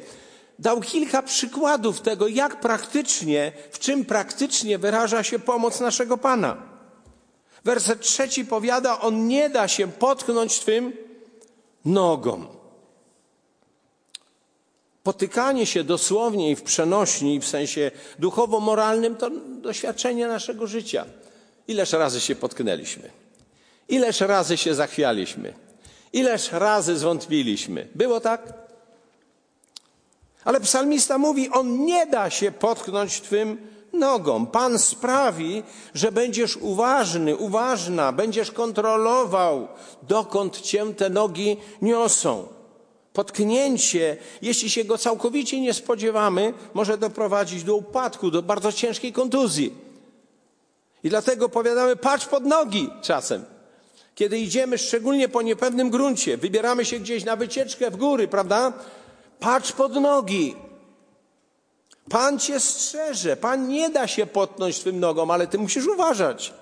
dał 0.59 0.81
kilka 0.81 1.23
przykładów 1.23 2.01
tego, 2.01 2.29
jak 2.29 2.61
praktycznie, 2.61 3.53
w 3.71 3.79
czym 3.79 4.05
praktycznie 4.05 4.79
wyraża 4.79 5.23
się 5.23 5.39
pomoc 5.39 5.81
naszego 5.81 6.19
Pana. 6.19 6.57
Werset 7.65 8.01
trzeci 8.01 8.45
powiada, 8.45 9.01
on 9.01 9.29
nie 9.29 9.51
da 9.51 9.69
się 9.69 9.93
potknąć 9.93 10.61
Twym 10.61 10.93
nogom. 11.85 12.47
Potykanie 15.03 15.67
się 15.67 15.85
dosłownie 15.85 16.51
i 16.51 16.57
w 16.57 16.63
przenośni, 16.63 17.41
w 17.41 17.47
sensie 17.47 17.91
duchowo-moralnym, 18.19 19.17
to 19.17 19.31
doświadczenie 19.61 20.27
naszego 20.27 20.67
życia. 20.67 21.07
Ileż 21.69 21.93
razy 21.93 22.21
się 22.21 22.35
potknęliśmy? 22.35 23.11
Ileż 23.89 24.21
razy 24.21 24.57
się 24.57 24.75
zachwialiśmy? 24.75 25.64
Ileż 26.15 26.53
razy 26.53 26.97
zwątpiliśmy? 26.97 27.89
Było 27.95 28.21
tak? 28.21 28.53
Ale 30.45 30.61
psalmista 30.61 31.19
mówi, 31.19 31.51
on 31.51 31.85
nie 31.85 32.07
da 32.07 32.31
się 32.31 32.53
potknąć 32.53 33.21
twym 33.21 33.57
nogą. 33.93 34.47
Pan 34.47 34.79
sprawi, 34.79 35.63
że 35.95 36.13
będziesz 36.13 36.57
uważny, 36.57 37.37
uważna, 37.37 38.13
będziesz 38.13 38.51
kontrolował, 38.51 39.69
dokąd 40.03 40.61
cię 40.61 40.95
te 40.95 41.11
nogi 41.11 41.57
niosą. 41.83 42.47
Potknięcie, 43.13 44.17
jeśli 44.43 44.71
się 44.71 44.85
go 44.85 44.99
całkowicie 44.99 45.61
nie 45.61 45.75
spodziewamy, 45.75 46.55
może 46.75 46.99
doprowadzić 46.99 47.65
do 47.65 47.77
upadku, 47.77 48.31
do 48.31 48.43
bardzo 48.43 48.73
ciężkiej 48.73 49.13
kontuzji. 49.13 49.75
I 51.05 51.09
dlatego 51.09 51.49
powiadamy, 51.49 51.97
patrz 51.97 52.27
pod 52.27 52.45
nogi 52.45 52.91
czasem. 53.03 53.54
Kiedy 54.15 54.39
idziemy 54.39 54.79
szczególnie 54.79 55.29
po 55.29 55.43
niepewnym 55.43 55.91
gruncie, 55.91 56.37
wybieramy 56.37 56.85
się 56.85 56.99
gdzieś 56.99 57.25
na 57.25 57.37
wycieczkę 57.37 57.91
w 57.91 57.97
góry, 57.97 58.29
prawda? 58.29 58.73
Patrz 59.41 59.73
pod 59.73 59.95
nogi. 59.95 60.55
Pan 62.11 62.39
cię 62.39 62.61
strzeże. 62.61 63.37
Pan 63.37 63.69
nie 63.69 63.91
da 63.91 64.07
się 64.07 64.27
potnąć 64.27 64.79
twym 64.79 65.01
nogom, 65.01 65.31
ale 65.31 65.47
ty 65.47 65.59
musisz 65.59 65.87
uważać. 65.87 66.53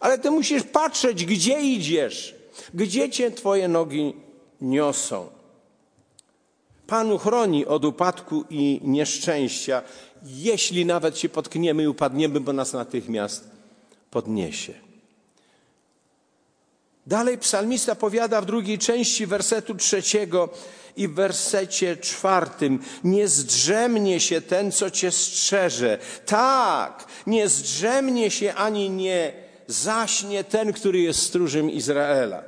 Ale 0.00 0.18
ty 0.18 0.30
musisz 0.30 0.62
patrzeć, 0.62 1.24
gdzie 1.24 1.60
idziesz, 1.60 2.34
gdzie 2.74 3.10
cię 3.10 3.30
twoje 3.30 3.68
nogi 3.68 4.14
niosą. 4.60 5.26
Pan 6.86 7.12
uchroni 7.12 7.66
od 7.66 7.84
upadku 7.84 8.44
i 8.50 8.80
nieszczęścia, 8.84 9.82
jeśli 10.22 10.86
nawet 10.86 11.18
się 11.18 11.28
potkniemy 11.28 11.82
i 11.82 11.88
upadniemy, 11.88 12.40
bo 12.40 12.52
nas 12.52 12.72
natychmiast 12.72 13.50
podniesie. 14.10 14.89
Dalej 17.10 17.38
psalmista 17.38 17.94
powiada 17.94 18.40
w 18.40 18.46
drugiej 18.46 18.78
części 18.78 19.26
wersetu 19.26 19.74
trzeciego 19.74 20.48
i 20.96 21.08
w 21.08 21.14
wersecie 21.14 21.96
czwartym: 21.96 22.78
Nie 23.04 23.28
zdrzemnie 23.28 24.20
się 24.20 24.40
ten, 24.40 24.72
co 24.72 24.90
cię 24.90 25.10
strzeże. 25.10 25.98
Tak, 26.26 27.04
nie 27.26 27.48
zdrzemnie 27.48 28.30
się 28.30 28.54
ani 28.54 28.90
nie 28.90 29.32
zaśnie 29.66 30.44
ten, 30.44 30.72
który 30.72 31.00
jest 31.00 31.22
stróżem 31.22 31.70
Izraela. 31.70 32.42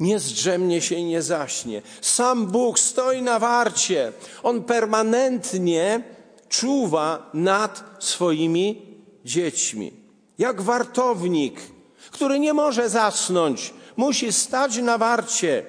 Nie 0.00 0.18
zdrzemnie 0.18 0.80
się 0.80 0.94
i 0.94 1.04
nie 1.04 1.22
zaśnie. 1.22 1.82
Sam 2.00 2.46
Bóg 2.46 2.78
stoi 2.78 3.22
na 3.22 3.38
warcie. 3.38 4.12
On 4.42 4.62
permanentnie 4.62 6.02
czuwa 6.48 7.30
nad 7.34 7.84
swoimi 7.98 8.82
dziećmi. 9.24 9.92
Jak 10.38 10.62
wartownik, 10.62 11.73
który 12.14 12.38
nie 12.38 12.54
może 12.54 12.88
zasnąć, 12.88 13.74
musi 13.96 14.32
stać 14.32 14.76
na 14.76 14.98
warcie. 14.98 15.66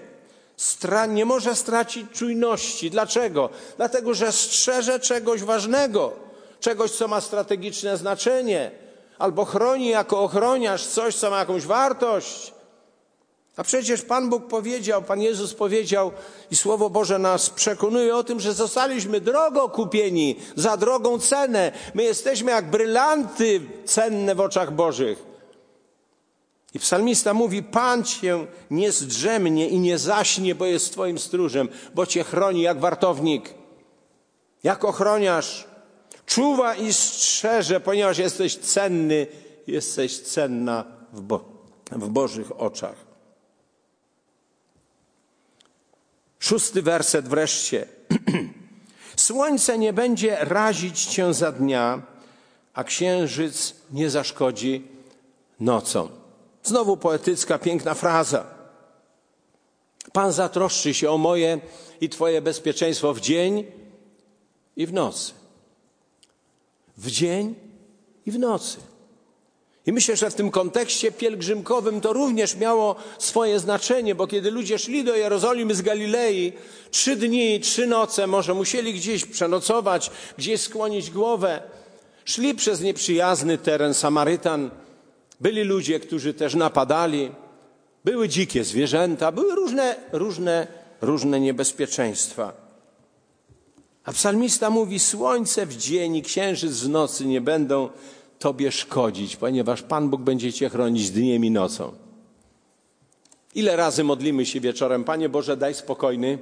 Stra 0.58 1.06
nie 1.06 1.26
może 1.26 1.56
stracić 1.56 2.12
czujności. 2.14 2.90
Dlaczego? 2.90 3.50
Dlatego, 3.78 4.14
że 4.14 4.32
strzeże 4.32 5.00
czegoś 5.00 5.44
ważnego, 5.44 6.14
czegoś, 6.60 6.92
co 6.92 7.08
ma 7.08 7.22
strategiczne 7.22 7.98
znaczenie, 7.98 8.72
albo 9.20 9.46
chroni 9.46 9.90
jako 9.90 10.24
ochroniarz 10.24 10.86
coś, 10.86 11.16
co 11.16 11.30
ma 11.30 11.40
jakąś 11.40 11.66
wartość. 11.66 12.54
A 13.58 13.64
przecież 13.64 14.02
Pan 14.02 14.30
Bóg 14.30 14.48
powiedział, 14.48 15.02
Pan 15.02 15.22
Jezus 15.22 15.54
powiedział 15.54 16.12
i 16.52 16.56
Słowo 16.56 16.90
Boże 16.90 17.20
nas 17.20 17.50
przekonuje 17.50 18.16
o 18.16 18.24
tym, 18.24 18.40
że 18.40 18.54
zostaliśmy 18.54 19.22
drogo 19.22 19.70
kupieni 19.70 20.36
za 20.56 20.78
drogą 20.78 21.20
cenę. 21.20 21.72
My 21.94 22.04
jesteśmy 22.04 22.52
jak 22.52 22.70
brylanty 22.70 23.62
cenne 23.86 24.36
w 24.36 24.40
oczach 24.40 24.72
Bożych. 24.72 25.35
I 26.76 26.80
psalmista 26.80 27.34
mówi, 27.34 27.64
Pan 27.64 28.04
cię 28.04 28.48
nie 28.72 28.92
zdrzemnie 28.92 29.70
i 29.70 29.80
nie 29.80 29.98
zaśnie, 29.98 30.56
bo 30.56 30.66
jest 30.66 30.92
twoim 30.92 31.20
stróżem, 31.20 31.70
bo 31.94 32.06
cię 32.06 32.24
chroni 32.24 32.62
jak 32.62 32.80
wartownik, 32.80 33.54
jak 34.64 34.86
ochroniarz. 34.86 35.68
Czuwa 36.26 36.76
i 36.76 36.94
strzeże, 36.94 37.80
ponieważ 37.80 38.18
jesteś 38.18 38.58
cenny, 38.58 39.28
jesteś 39.68 40.20
cenna 40.20 40.86
w, 41.14 41.22
Bo 41.22 41.46
w 41.92 42.10
Bożych 42.10 42.60
oczach. 42.60 42.96
Szósty 46.40 46.82
werset 46.82 47.28
wreszcie. 47.28 47.88
Słońce 49.16 49.78
nie 49.78 49.94
będzie 49.94 50.38
razić 50.40 51.06
cię 51.06 51.34
za 51.34 51.52
dnia, 51.52 52.02
a 52.74 52.84
księżyc 52.84 53.76
nie 53.92 54.10
zaszkodzi 54.10 54.88
nocą. 55.60 56.25
Znowu 56.66 56.98
poetycka, 56.98 57.58
piękna 57.58 57.94
fraza. 57.94 58.46
Pan 60.14 60.32
zatroszczy 60.32 60.94
się 60.94 61.12
o 61.12 61.18
moje 61.18 61.60
i 62.02 62.10
Twoje 62.10 62.42
bezpieczeństwo 62.42 63.14
w 63.14 63.22
dzień 63.22 63.66
i 64.76 64.86
w 64.86 64.94
nocy. 64.94 65.34
W 66.98 67.12
dzień 67.12 67.56
i 68.26 68.32
w 68.32 68.40
nocy. 68.40 68.78
I 69.86 69.94
myślę, 69.94 70.16
że 70.16 70.30
w 70.30 70.36
tym 70.36 70.52
kontekście 70.52 71.12
pielgrzymkowym 71.12 72.02
to 72.02 72.14
również 72.14 72.56
miało 72.56 72.96
swoje 73.20 73.60
znaczenie, 73.60 74.16
bo 74.16 74.28
kiedy 74.28 74.52
ludzie 74.52 74.80
szli 74.80 75.04
do 75.04 75.16
Jerozolimy 75.16 75.76
z 75.76 75.82
Galilei, 75.82 76.54
trzy 76.92 77.16
dni, 77.16 77.60
trzy 77.60 77.88
noce, 77.88 78.28
może 78.28 78.54
musieli 78.54 78.94
gdzieś 78.94 79.26
przenocować, 79.26 80.12
gdzieś 80.38 80.62
skłonić 80.62 81.12
głowę, 81.12 81.62
szli 82.26 82.56
przez 82.56 82.82
nieprzyjazny 82.82 83.58
teren 83.58 83.94
Samarytan, 83.94 84.72
byli 85.42 85.64
ludzie, 85.64 86.00
którzy 86.00 86.34
też 86.34 86.56
napadali, 86.56 87.32
były 88.06 88.30
dzikie 88.30 88.64
zwierzęta, 88.64 89.32
były 89.32 89.56
różne, 89.56 89.96
różne, 90.12 90.68
różne 91.02 91.40
niebezpieczeństwa. 91.40 92.54
A 94.04 94.12
psalmista 94.12 94.70
mówi: 94.70 95.00
Słońce 95.00 95.66
w 95.66 95.78
dzień 95.78 96.16
i 96.16 96.22
księżyc 96.22 96.80
w 96.80 96.90
nocy 96.90 97.26
nie 97.26 97.42
będą 97.42 97.90
Tobie 98.40 98.72
szkodzić, 98.72 99.36
ponieważ 99.36 99.82
Pan 99.82 100.10
Bóg 100.10 100.22
będzie 100.22 100.54
Cię 100.54 100.70
chronić 100.70 101.12
dniem 101.12 101.46
i 101.46 101.52
nocą. 101.52 101.92
Ile 103.56 103.76
razy 103.76 104.04
modlimy 104.04 104.46
się 104.46 104.60
wieczorem, 104.60 105.04
Panie 105.04 105.30
Boże, 105.30 105.58
daj 105.58 105.74
spokojny 105.74 106.38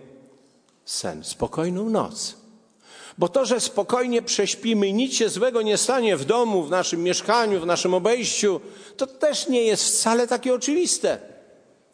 sen, 0.85 1.23
spokojną 1.23 1.89
noc. 1.89 2.42
Bo 3.17 3.27
to, 3.29 3.45
że 3.45 3.59
spokojnie 3.59 4.21
prześpimy 4.21 4.87
i 4.87 4.93
nic 4.93 5.13
się 5.13 5.29
złego 5.29 5.61
nie 5.61 5.77
stanie 5.77 6.17
w 6.17 6.25
domu, 6.25 6.63
w 6.63 6.69
naszym 6.69 7.03
mieszkaniu, 7.03 7.59
w 7.59 7.65
naszym 7.65 7.93
obejściu, 7.93 8.61
to 8.97 9.07
też 9.07 9.47
nie 9.47 9.63
jest 9.63 9.83
wcale 9.83 10.27
takie 10.27 10.53
oczywiste. 10.53 11.17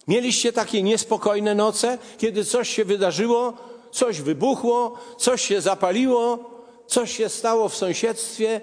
Mieliście 0.07 0.53
takie 0.53 0.83
niespokojne 0.83 1.55
noce, 1.55 1.97
kiedy 2.17 2.45
coś 2.45 2.69
się 2.69 2.85
wydarzyło, 2.85 3.53
coś 3.91 4.21
wybuchło, 4.21 4.97
coś 5.17 5.41
się 5.41 5.61
zapaliło, 5.61 6.51
coś 6.87 7.17
się 7.17 7.29
stało 7.29 7.69
w 7.69 7.75
sąsiedztwie, 7.75 8.61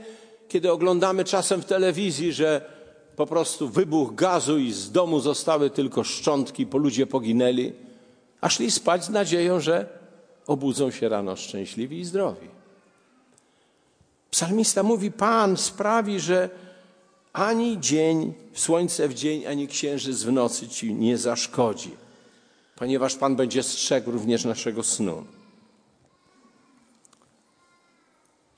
kiedy 0.49 0.73
oglądamy 0.73 1.25
czasem 1.25 1.63
w 1.63 1.65
telewizji, 1.65 2.33
że 2.33 2.77
po 3.17 3.27
prostu 3.27 3.69
wybuch 3.69 4.15
gazu 4.15 4.59
i 4.59 4.73
z 4.73 4.91
domu 4.91 5.21
zostały 5.21 5.71
tylko 5.71 6.05
szczątki, 6.05 6.67
po 6.67 6.79
ludzie 6.79 7.07
poginęli, 7.07 7.73
a 8.41 8.49
szli 8.49 8.71
spać 8.71 9.05
z 9.05 9.11
nadzieją, 9.11 9.61
że 9.61 9.87
obudzą 10.47 10.91
się 10.91 11.09
rano 11.09 11.37
szczęśliwi 11.37 12.01
i 12.01 12.05
zdrowi. 12.05 12.49
Psalmista 14.31 14.83
mówi: 14.83 15.13
Pan 15.13 15.57
sprawi, 15.57 16.21
że 16.21 16.51
ani 17.33 17.81
dzień, 17.81 18.35
słońce 18.55 19.09
w 19.09 19.15
dzień, 19.15 19.47
ani 19.47 19.69
księżyc 19.69 20.23
w 20.23 20.33
nocy 20.33 20.69
ci 20.69 20.95
nie 20.95 21.19
zaszkodzi, 21.19 21.91
ponieważ 22.77 23.15
Pan 23.15 23.37
będzie 23.37 23.63
strzegł 23.63 24.11
również 24.11 24.45
naszego 24.45 24.83
snu. 24.83 25.25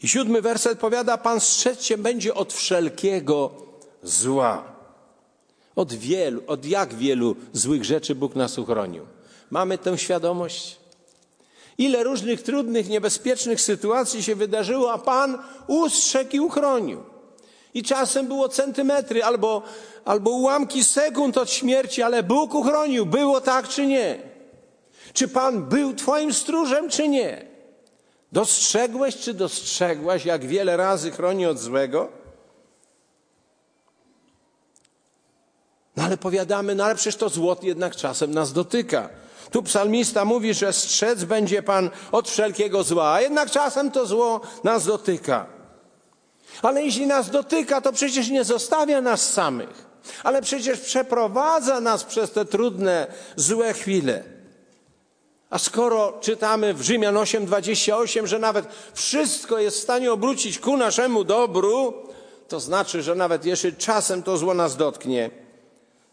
I 0.03 0.09
siódmy 0.09 0.43
werset 0.43 0.79
powiada, 0.79 1.19
Pan 1.19 1.41
strzec 1.41 1.83
się 1.83 1.99
będzie 1.99 2.35
od 2.35 2.53
wszelkiego 2.53 3.51
zła. 4.03 4.65
Od 5.77 5.93
wielu, 5.93 6.43
od 6.47 6.65
jak 6.65 6.95
wielu 6.95 7.37
złych 7.53 7.85
rzeczy 7.85 8.15
Bóg 8.15 8.37
nas 8.37 8.59
uchronił. 8.59 9.07
Mamy 9.51 9.79
tę 9.79 9.99
świadomość? 9.99 10.78
Ile 11.79 12.05
różnych 12.05 12.43
trudnych, 12.43 12.89
niebezpiecznych 12.89 13.61
sytuacji 13.61 14.23
się 14.23 14.35
wydarzyło, 14.35 14.93
a 14.93 14.99
Pan 14.99 15.39
ustrzegł 15.67 16.31
i 16.33 16.41
uchronił. 16.41 17.03
I 17.75 17.83
czasem 17.83 18.27
było 18.27 18.49
centymetry 18.49 19.25
albo, 19.25 19.63
albo 20.05 20.31
ułamki 20.31 20.85
sekund 20.85 21.39
od 21.39 21.51
śmierci, 21.51 22.03
ale 22.03 22.23
Bóg 22.23 22.55
uchronił. 22.55 23.07
Było 23.07 23.41
tak 23.41 23.69
czy 23.69 23.87
nie? 23.87 24.19
Czy 25.13 25.29
Pan 25.29 25.65
był 25.65 25.95
Twoim 25.95 26.33
stróżem, 26.33 26.91
czy 26.91 27.09
nie? 27.09 27.47
Dostrzegłeś 28.33 29.17
czy 29.17 29.35
dostrzegłaś, 29.35 30.25
jak 30.25 30.47
wiele 30.47 30.77
razy 30.77 31.11
chroni 31.11 31.47
od 31.47 31.59
złego? 31.59 32.09
No 35.97 36.05
ale 36.05 36.17
powiadamy, 36.17 36.75
no 36.75 36.85
ale 36.85 36.95
przecież 36.95 37.17
to 37.17 37.29
złot 37.29 37.65
jednak 37.65 37.97
czasem 37.97 38.35
nas 38.35 38.53
dotyka. 38.53 39.09
Tu 39.51 39.63
psalmista 39.63 40.25
mówi, 40.25 40.55
że 40.55 40.73
strzec 40.73 41.25
będzie 41.25 41.63
Pan 41.63 41.91
od 42.13 42.29
wszelkiego 42.29 42.83
zła, 42.83 43.13
a 43.13 43.21
jednak 43.21 43.51
czasem 43.51 43.91
to 43.91 44.07
zło 44.07 44.41
nas 44.65 44.87
dotyka. 44.87 45.47
Ale 46.63 46.83
jeśli 46.83 47.07
nas 47.07 47.31
dotyka, 47.31 47.81
to 47.81 47.93
przecież 47.93 48.29
nie 48.29 48.45
zostawia 48.45 49.01
nas 49.01 49.33
samych. 49.33 49.89
Ale 50.25 50.43
przecież 50.43 50.81
przeprowadza 50.81 51.81
nas 51.81 52.05
przez 52.05 52.31
te 52.31 52.45
trudne, 52.45 53.07
złe 53.37 53.73
chwile. 53.73 54.25
A 55.51 55.59
skoro 55.59 56.19
czytamy 56.21 56.75
w 56.75 56.83
Rzymian 56.83 57.15
8:28, 57.15 58.27
że 58.27 58.39
nawet 58.39 58.67
wszystko 58.95 59.59
jest 59.59 59.77
w 59.77 59.83
stanie 59.83 60.13
obrócić 60.13 60.59
ku 60.59 60.77
naszemu 60.77 61.25
dobru, 61.25 61.95
to 62.49 62.61
znaczy, 62.61 63.03
że 63.03 63.15
nawet 63.15 63.45
jeśli 63.45 63.77
czasem 63.77 64.23
to 64.23 64.37
zło 64.37 64.55
nas 64.55 64.77
dotknie, 64.77 65.31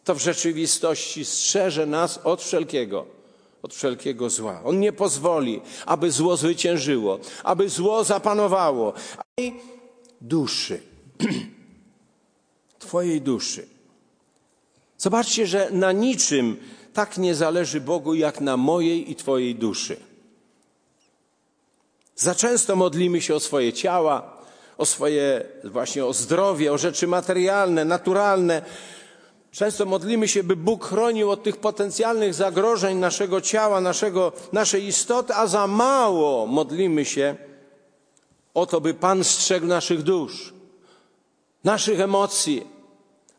to 0.03 0.15
w 0.15 0.19
rzeczywistości 0.19 1.25
strzeże 1.25 1.85
nas 1.85 2.19
od 2.23 2.41
wszelkiego, 2.41 3.05
od 3.65 3.73
wszelkiego 3.73 4.29
zła. 4.29 4.61
On 4.63 4.79
nie 4.79 4.93
pozwoli, 4.93 5.61
aby 5.85 6.11
zło 6.11 6.37
zwyciężyło, 6.37 7.19
aby 7.43 7.69
zło 7.69 8.03
zapanowało. 8.03 8.93
I 9.37 9.53
duszy, 10.21 10.81
Twojej 12.79 13.21
duszy. 13.21 13.67
Zobaczcie, 14.97 15.47
że 15.47 15.69
na 15.71 15.91
niczym 15.91 16.57
tak 16.93 17.17
nie 17.17 17.35
zależy 17.35 17.81
Bogu, 17.81 18.13
jak 18.13 18.41
na 18.41 18.57
mojej 18.57 19.11
i 19.11 19.15
Twojej 19.15 19.55
duszy. 19.55 19.97
Za 22.15 22.35
często 22.35 22.75
modlimy 22.75 23.21
się 23.21 23.35
o 23.35 23.39
swoje 23.39 23.73
ciała, 23.73 24.37
o 24.77 24.85
swoje, 24.85 25.45
właśnie 25.63 26.05
o 26.05 26.13
zdrowie, 26.13 26.73
o 26.73 26.77
rzeczy 26.77 27.07
materialne, 27.07 27.85
naturalne. 27.85 28.61
Często 29.55 29.85
modlimy 29.85 30.27
się, 30.27 30.43
by 30.43 30.55
Bóg 30.55 30.85
chronił 30.85 31.31
od 31.31 31.43
tych 31.43 31.57
potencjalnych 31.57 32.33
zagrożeń 32.33 32.97
naszego 32.97 33.41
ciała, 33.41 33.81
naszego, 33.81 34.31
naszej 34.51 34.85
istoty, 34.85 35.33
a 35.33 35.47
za 35.47 35.67
mało 35.67 36.47
modlimy 36.47 37.05
się 37.05 37.35
o 38.53 38.65
to, 38.65 38.81
by 38.81 38.93
Pan 38.93 39.23
strzegł 39.23 39.65
naszych 39.65 40.03
dusz, 40.03 40.53
naszych 41.63 41.99
emocji, 41.99 42.67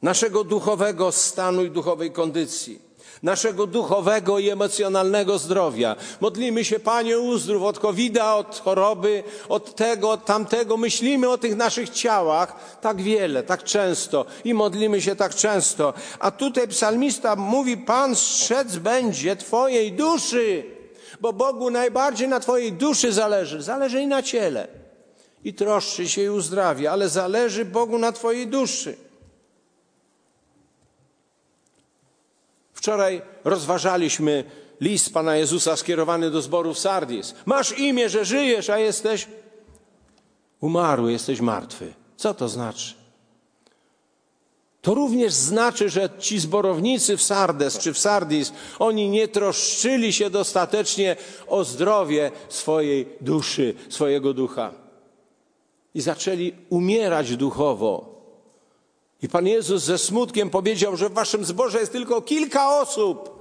naszego 0.03 0.45
duchowego 0.45 1.13
stanu 1.13 1.65
i 1.65 1.71
duchowej 1.71 2.11
kondycji 2.11 2.86
naszego 3.23 3.67
duchowego 3.67 4.39
i 4.39 4.49
emocjonalnego 4.49 5.39
zdrowia. 5.39 5.97
Modlimy 6.21 6.65
się, 6.65 6.79
Panie, 6.79 7.19
uzdrów 7.19 7.63
od 7.63 7.79
covid 7.79 8.19
od 8.19 8.61
choroby, 8.65 9.23
od 9.49 9.75
tego, 9.75 10.11
od 10.11 10.25
tamtego. 10.25 10.77
Myślimy 10.77 11.29
o 11.29 11.39
tych 11.39 11.57
naszych 11.57 11.91
ciałach 11.91 12.79
tak 12.81 13.03
wiele, 13.03 13.43
tak 13.43 13.65
często 13.65 14.27
i 14.45 14.55
modlimy 14.55 15.03
się 15.03 15.17
tak 15.17 15.35
często. 15.35 15.95
A 16.19 16.31
tutaj 16.31 16.69
psalmista 16.69 17.37
mówi, 17.37 17.77
Pan 17.77 18.17
strzec 18.17 18.77
będzie 18.77 19.37
Twojej 19.37 19.93
duszy, 19.93 20.65
bo 21.21 21.33
Bogu 21.33 21.71
najbardziej 21.71 22.29
na 22.29 22.41
Twojej 22.41 22.73
duszy 22.73 23.13
zależy. 23.13 23.63
Zależy 23.63 24.01
i 24.01 24.07
na 24.07 24.23
ciele. 24.23 24.69
I 25.45 25.55
troszczy 25.55 26.09
się 26.09 26.23
i 26.23 26.29
uzdrawia, 26.29 26.93
ale 26.93 27.09
zależy 27.09 27.65
Bogu 27.65 27.99
na 27.99 28.13
Twojej 28.13 28.47
duszy. 28.47 29.06
Wczoraj 32.87 33.23
rozważaliśmy 33.45 34.45
list 34.81 35.15
Pana 35.15 35.37
Jezusa 35.37 35.77
skierowany 35.77 36.31
do 36.31 36.43
zboru 36.43 36.75
w 36.75 36.79
Sardis. 36.79 37.35
Masz 37.47 37.79
imię, 37.79 38.09
że 38.09 38.25
żyjesz, 38.25 38.71
a 38.71 38.79
jesteś 38.79 39.29
umarły, 40.61 41.13
jesteś 41.13 41.41
martwy. 41.41 41.95
Co 42.17 42.35
to 42.35 42.49
znaczy? 42.49 42.95
To 44.83 44.95
również 44.95 45.33
znaczy, 45.33 45.89
że 45.89 46.09
ci 46.19 46.39
zborownicy 46.39 47.17
w 47.17 47.23
Sardes 47.23 47.79
czy 47.79 47.93
w 47.93 47.99
Sardis, 47.99 48.53
oni 48.79 49.09
nie 49.09 49.29
troszczyli 49.29 50.13
się 50.13 50.31
dostatecznie 50.31 51.17
o 51.47 51.65
zdrowie 51.65 52.31
swojej 52.49 53.09
duszy, 53.21 53.75
swojego 53.89 54.35
ducha. 54.35 54.73
I 55.95 56.01
zaczęli 56.01 56.53
umierać 56.71 57.37
duchowo. 57.37 58.16
I 59.23 59.29
Pan 59.29 59.47
Jezus 59.47 59.83
ze 59.83 59.99
smutkiem 59.99 60.51
powiedział, 60.51 60.97
że 60.97 61.09
w 61.09 61.13
waszym 61.13 61.45
zborze 61.45 61.81
jest 61.81 61.93
tylko 61.93 62.23
kilka 62.23 62.81
osób, 62.81 63.37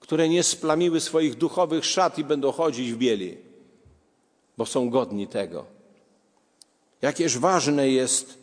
które 0.00 0.28
nie 0.28 0.42
splamiły 0.42 1.00
swoich 1.00 1.34
duchowych 1.34 1.84
szat 1.84 2.18
i 2.18 2.24
będą 2.24 2.52
chodzić 2.52 2.92
w 2.92 2.96
bieli, 2.96 3.38
bo 4.58 4.66
są 4.66 4.90
godni 4.90 5.26
tego. 5.26 5.64
Jakież 7.02 7.38
ważne 7.38 7.88
jest 7.88 8.38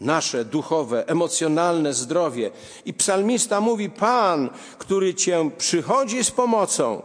nasze 0.00 0.44
duchowe, 0.44 1.08
emocjonalne 1.08 1.94
zdrowie. 1.94 2.50
I 2.84 2.94
psalmista 2.94 3.60
mówi: 3.60 3.90
Pan, 3.90 4.50
który 4.78 5.14
cię 5.14 5.50
przychodzi 5.58 6.24
z 6.24 6.30
pomocą, 6.30 7.02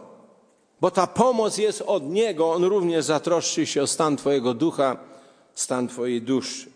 bo 0.82 0.92
ta 0.92 1.08
pomoc 1.08 1.58
jest 1.58 1.82
od 1.82 2.10
Niego, 2.10 2.52
On 2.54 2.64
również 2.64 3.06
zatroszczy 3.06 3.66
się 3.66 3.82
o 3.84 3.88
stan 3.88 4.18
Twojego 4.18 4.54
ducha, 4.54 4.98
stan 5.54 5.88
Twojej 5.88 6.22
duszy. 6.22 6.73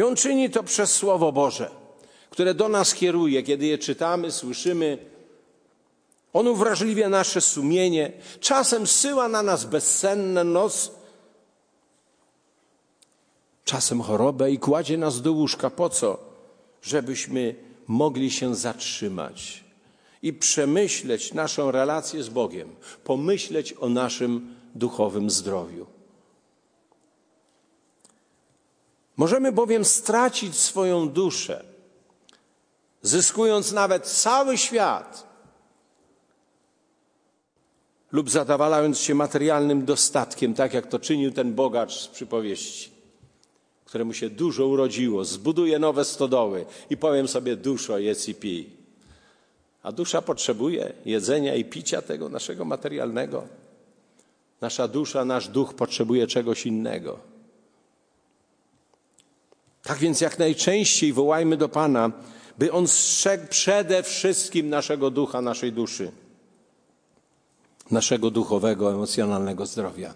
I 0.00 0.02
on 0.02 0.16
czyni 0.16 0.50
to 0.50 0.62
przez 0.62 0.92
Słowo 0.92 1.32
Boże, 1.32 1.70
które 2.30 2.54
do 2.54 2.68
nas 2.68 2.94
kieruje, 2.94 3.42
kiedy 3.42 3.66
je 3.66 3.78
czytamy, 3.78 4.32
słyszymy. 4.32 4.98
On 6.32 6.48
uwrażliwia 6.48 7.08
nasze 7.08 7.40
sumienie, 7.40 8.12
czasem 8.40 8.86
syła 8.86 9.28
na 9.28 9.42
nas 9.42 9.64
bezsenne 9.64 10.44
noc, 10.44 10.92
czasem 13.64 14.00
chorobę 14.02 14.50
i 14.50 14.58
kładzie 14.58 14.98
nas 14.98 15.22
do 15.22 15.32
łóżka. 15.32 15.70
Po 15.70 15.88
co? 15.88 16.18
Żebyśmy 16.82 17.54
mogli 17.86 18.30
się 18.30 18.54
zatrzymać 18.54 19.64
i 20.22 20.32
przemyśleć 20.32 21.34
naszą 21.34 21.70
relację 21.70 22.22
z 22.22 22.28
Bogiem, 22.28 22.68
pomyśleć 23.04 23.74
o 23.80 23.88
naszym 23.88 24.54
duchowym 24.74 25.30
zdrowiu. 25.30 25.99
Możemy 29.20 29.52
bowiem 29.52 29.84
stracić 29.84 30.56
swoją 30.56 31.08
duszę, 31.08 31.64
zyskując 33.02 33.72
nawet 33.72 34.06
cały 34.06 34.58
świat 34.58 35.26
lub 38.12 38.30
zadawalając 38.30 38.98
się 38.98 39.14
materialnym 39.14 39.84
dostatkiem, 39.84 40.54
tak 40.54 40.74
jak 40.74 40.86
to 40.86 40.98
czynił 40.98 41.32
ten 41.32 41.54
bogacz 41.54 42.00
z 42.00 42.08
przypowieści, 42.08 42.90
któremu 43.84 44.12
się 44.12 44.30
dużo 44.30 44.66
urodziło, 44.66 45.24
zbuduje 45.24 45.78
nowe 45.78 46.04
stodoły 46.04 46.64
i 46.90 46.96
powiem 46.96 47.28
sobie 47.28 47.56
duszo, 47.56 47.98
jedz 47.98 48.28
i 48.28 48.34
pij. 48.34 48.70
A 49.82 49.92
dusza 49.92 50.22
potrzebuje 50.22 50.92
jedzenia 51.04 51.54
i 51.54 51.64
picia 51.64 52.02
tego 52.02 52.28
naszego 52.28 52.64
materialnego. 52.64 53.46
Nasza 54.60 54.88
dusza, 54.88 55.24
nasz 55.24 55.48
duch 55.48 55.74
potrzebuje 55.74 56.26
czegoś 56.26 56.66
innego. 56.66 57.29
Tak 59.90 59.98
więc 59.98 60.20
jak 60.20 60.38
najczęściej 60.38 61.12
wołajmy 61.12 61.56
do 61.56 61.68
Pana, 61.68 62.10
by 62.58 62.72
On 62.72 62.88
strzegł 62.88 63.46
przede 63.48 64.02
wszystkim 64.02 64.68
naszego 64.68 65.10
ducha, 65.10 65.40
naszej 65.40 65.72
duszy, 65.72 66.12
naszego 67.90 68.30
duchowego, 68.30 68.92
emocjonalnego 68.92 69.66
zdrowia. 69.66 70.14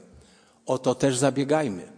O 0.67 0.79
to 0.79 0.95
też 0.95 1.17
zabiegajmy. 1.17 1.93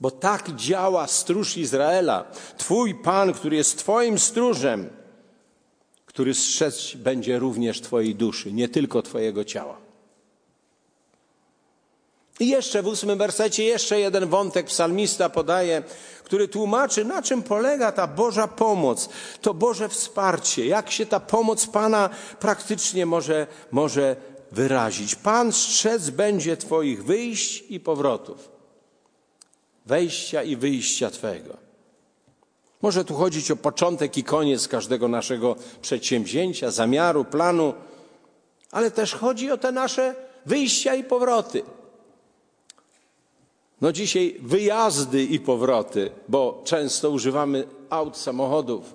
Bo 0.00 0.10
tak 0.10 0.54
działa 0.54 1.06
stróż 1.06 1.56
Izraela, 1.56 2.24
Twój 2.58 2.94
Pan, 2.94 3.32
który 3.32 3.56
jest 3.56 3.78
Twoim 3.78 4.18
stróżem, 4.18 4.88
który 6.06 6.34
strzec 6.34 6.94
będzie 6.94 7.38
również 7.38 7.80
Twojej 7.80 8.14
duszy, 8.14 8.52
nie 8.52 8.68
tylko 8.68 9.02
Twojego 9.02 9.44
ciała. 9.44 9.85
I 12.40 12.48
jeszcze 12.48 12.82
w 12.82 12.86
ósmym 12.86 13.18
wersecie 13.18 13.64
jeszcze 13.64 14.00
jeden 14.00 14.26
wątek 14.28 14.66
psalmista 14.66 15.28
podaje, 15.28 15.82
który 16.24 16.48
tłumaczy, 16.48 17.04
na 17.04 17.22
czym 17.22 17.42
polega 17.42 17.92
ta 17.92 18.06
Boża 18.06 18.48
pomoc, 18.48 19.08
to 19.40 19.54
Boże 19.54 19.88
wsparcie, 19.88 20.66
jak 20.66 20.90
się 20.90 21.06
ta 21.06 21.20
pomoc 21.20 21.66
Pana 21.66 22.10
praktycznie 22.40 23.06
może, 23.06 23.46
może 23.70 24.16
wyrazić. 24.52 25.14
Pan 25.14 25.52
strzec 25.52 26.10
będzie 26.10 26.56
Twoich 26.56 27.04
wyjść 27.04 27.64
i 27.68 27.80
powrotów, 27.80 28.48
wejścia 29.86 30.42
i 30.42 30.56
wyjścia 30.56 31.10
Twego. 31.10 31.56
Może 32.82 33.04
tu 33.04 33.14
chodzić 33.14 33.50
o 33.50 33.56
początek 33.56 34.18
i 34.18 34.24
koniec 34.24 34.68
każdego 34.68 35.08
naszego 35.08 35.56
przedsięwzięcia, 35.82 36.70
zamiaru, 36.70 37.24
planu, 37.24 37.74
ale 38.70 38.90
też 38.90 39.14
chodzi 39.14 39.50
o 39.50 39.58
te 39.58 39.72
nasze 39.72 40.14
wyjścia 40.46 40.94
i 40.94 41.04
powroty. 41.04 41.62
No 43.80 43.92
dzisiaj 43.92 44.36
wyjazdy 44.42 45.22
i 45.22 45.40
powroty, 45.40 46.10
bo 46.28 46.62
często 46.64 47.10
używamy 47.10 47.64
aut, 47.90 48.16
samochodów. 48.16 48.94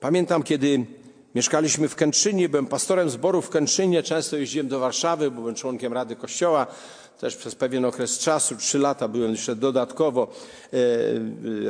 Pamiętam, 0.00 0.42
kiedy 0.42 0.86
mieszkaliśmy 1.34 1.88
w 1.88 1.96
Kętrzynie, 1.96 2.48
byłem 2.48 2.66
pastorem 2.66 3.10
zboru 3.10 3.42
w 3.42 3.50
Kętrzynie, 3.50 4.02
często 4.02 4.36
jeździłem 4.36 4.68
do 4.68 4.78
Warszawy, 4.78 5.30
byłem 5.30 5.54
członkiem 5.54 5.92
Rady 5.92 6.16
Kościoła, 6.16 6.66
też 7.20 7.36
przez 7.36 7.54
pewien 7.54 7.84
okres 7.84 8.18
czasu, 8.18 8.56
trzy 8.56 8.78
lata 8.78 9.08
byłem 9.08 9.30
jeszcze 9.30 9.56
dodatkowo 9.56 10.28
e, 10.72 10.76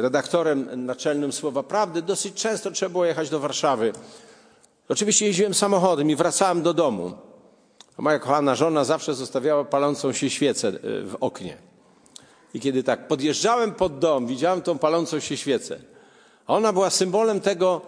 redaktorem 0.01 0.87
naczelnym 0.87 1.33
Słowa 1.33 1.63
Prawdy. 1.63 2.03
Dosyć 2.03 2.35
często 2.35 2.71
trzeba 2.71 2.91
było 2.91 3.05
jechać 3.05 3.31
do 3.31 3.41
Warszawy. 3.41 3.93
Oczywiście 4.89 5.27
jeździłem 5.27 5.55
samochodem 5.55 6.11
i 6.11 6.17
wracałem 6.17 6.63
do 6.63 6.75
domu. 6.75 7.13
Moja 8.01 8.19
kochana 8.19 8.55
żona 8.55 8.85
zawsze 8.85 9.15
zostawiała 9.15 9.65
palącą 9.65 10.13
się 10.13 10.31
świecę 10.31 10.69
e, 10.69 10.73
w 10.83 11.17
oknie. 11.21 11.57
I 12.55 12.61
kiedy 12.61 12.83
tak 12.83 13.09
podjeżdżałem 13.09 13.73
pod 13.73 13.99
dom, 13.99 14.27
widziałem 14.27 14.63
tą 14.63 14.79
palącą 14.79 15.21
się 15.21 15.37
świecę. 15.37 15.79
A 16.47 16.55
ona 16.55 16.73
była 16.73 16.91
symbolem 16.91 17.41
tego, 17.41 17.81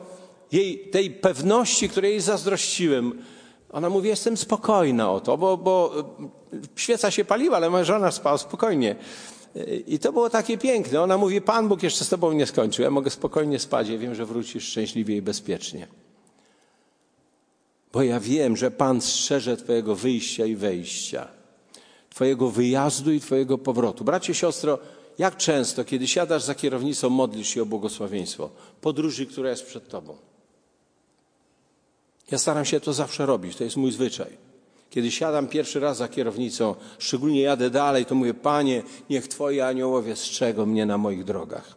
jej, 0.52 0.78
tej 0.78 1.10
pewności, 1.10 1.88
której 1.88 2.10
jej 2.10 2.20
zazdrościłem. 2.20 3.22
Ona 3.72 3.90
mówi, 3.90 4.08
jestem 4.08 4.36
spokojna 4.36 5.12
o 5.12 5.20
to, 5.20 5.38
bo, 5.38 5.56
bo 5.56 5.94
świeca 6.76 7.10
się 7.10 7.24
paliła, 7.24 7.56
ale 7.56 7.70
moja 7.70 7.84
żona 7.84 8.10
spała 8.10 8.38
spokojnie. 8.38 8.96
I 9.86 9.98
to 9.98 10.12
było 10.12 10.30
takie 10.30 10.58
piękne. 10.58 11.02
Ona 11.02 11.18
mówi, 11.18 11.40
Pan 11.40 11.68
Bóg 11.68 11.82
jeszcze 11.82 12.04
z 12.04 12.08
tobą 12.08 12.32
nie 12.32 12.46
skończył. 12.46 12.82
Ja 12.82 12.90
mogę 12.90 13.10
spokojnie 13.10 13.58
spać. 13.58 13.88
Ja 13.88 13.98
wiem, 13.98 14.14
że 14.14 14.26
wrócisz 14.26 14.64
szczęśliwie 14.64 15.16
i 15.16 15.22
bezpiecznie. 15.22 15.86
Bo 17.92 18.02
ja 18.02 18.20
wiem, 18.20 18.56
że 18.56 18.70
Pan 18.70 19.00
strzeże 19.00 19.56
Twojego 19.56 19.94
wyjścia 19.94 20.46
i 20.46 20.56
wejścia, 20.56 21.28
Twojego 22.10 22.50
wyjazdu 22.50 23.12
i 23.12 23.20
Twojego 23.20 23.58
powrotu. 23.58 24.04
Bracie, 24.04 24.34
siostro, 24.34 24.78
jak 25.18 25.36
często, 25.36 25.84
kiedy 25.84 26.08
siadasz 26.08 26.42
za 26.42 26.54
kierownicą, 26.54 27.10
modlisz 27.10 27.48
się 27.48 27.62
o 27.62 27.66
błogosławieństwo 27.66 28.50
podróży, 28.80 29.26
która 29.26 29.50
jest 29.50 29.66
przed 29.66 29.88
Tobą? 29.88 30.16
Ja 32.30 32.38
staram 32.38 32.64
się 32.64 32.80
to 32.80 32.92
zawsze 32.92 33.26
robić, 33.26 33.56
to 33.56 33.64
jest 33.64 33.76
mój 33.76 33.92
zwyczaj. 33.92 34.36
Kiedy 34.90 35.10
siadam 35.10 35.48
pierwszy 35.48 35.80
raz 35.80 35.96
za 35.96 36.08
kierownicą, 36.08 36.74
szczególnie 36.98 37.40
jadę 37.40 37.70
dalej, 37.70 38.06
to 38.06 38.14
mówię, 38.14 38.34
Panie, 38.34 38.82
niech 39.10 39.28
Twoi 39.28 39.60
aniołowie 39.60 40.16
strzegą 40.16 40.66
mnie 40.66 40.86
na 40.86 40.98
moich 40.98 41.24
drogach, 41.24 41.74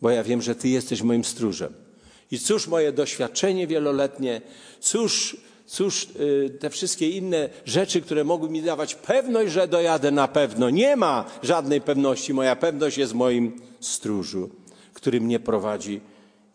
bo 0.00 0.10
ja 0.10 0.24
wiem, 0.24 0.42
że 0.42 0.54
Ty 0.54 0.68
jesteś 0.68 1.02
moim 1.02 1.24
stróżem. 1.24 1.83
I 2.30 2.38
cóż 2.38 2.66
moje 2.66 2.92
doświadczenie 2.92 3.66
wieloletnie, 3.66 4.40
cóż, 4.80 5.36
cóż 5.66 6.08
y, 6.20 6.58
te 6.60 6.70
wszystkie 6.70 7.10
inne 7.10 7.48
rzeczy, 7.64 8.00
które 8.00 8.24
mogły 8.24 8.50
mi 8.50 8.62
dawać 8.62 8.94
pewność, 8.94 9.52
że 9.52 9.68
dojadę 9.68 10.10
na 10.10 10.28
pewno. 10.28 10.70
Nie 10.70 10.96
ma 10.96 11.24
żadnej 11.42 11.80
pewności. 11.80 12.34
Moja 12.34 12.56
pewność 12.56 12.98
jest 12.98 13.12
w 13.12 13.16
moim 13.16 13.60
stróżu, 13.80 14.50
który 14.94 15.20
mnie 15.20 15.40
prowadzi 15.40 16.00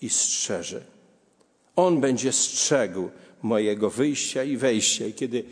i 0.02 0.10
strzeże. 0.10 0.82
On 1.76 2.02
będzie 2.02 2.32
strzegł 2.32 3.10
mojego 3.42 3.90
wyjścia 3.90 4.44
i 4.44 4.58
wejścia. 4.58 5.06
I 5.06 5.14
kiedy 5.14 5.44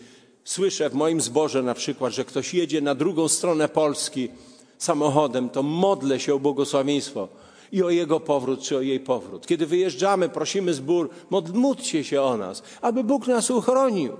słyszę 0.43 0.89
w 0.89 0.93
moim 0.93 1.21
zborze 1.21 1.63
na 1.63 1.73
przykład, 1.73 2.13
że 2.13 2.25
ktoś 2.25 2.53
jedzie 2.53 2.81
na 2.81 2.95
drugą 2.95 3.27
stronę 3.27 3.69
Polski 3.69 4.29
samochodem, 4.77 5.49
to 5.49 5.63
modlę 5.63 6.19
się 6.19 6.33
o 6.33 6.39
błogosławieństwo 6.39 7.27
i 7.71 7.83
o 7.83 7.89
jego 7.89 8.19
powrót, 8.19 8.61
czy 8.61 8.77
o 8.77 8.81
jej 8.81 8.99
powrót. 8.99 9.47
Kiedy 9.47 9.65
wyjeżdżamy, 9.65 10.29
prosimy 10.29 10.73
zbór, 10.73 11.09
módlcie 11.53 12.03
się 12.03 12.21
o 12.21 12.37
nas, 12.37 12.63
aby 12.81 13.03
Bóg 13.03 13.27
nas 13.27 13.51
uchronił. 13.51 14.13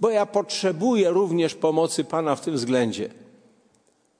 Bo 0.00 0.10
ja 0.10 0.26
potrzebuję 0.26 1.10
również 1.10 1.54
pomocy 1.54 2.04
Pana 2.04 2.36
w 2.36 2.40
tym 2.40 2.54
względzie. 2.54 3.10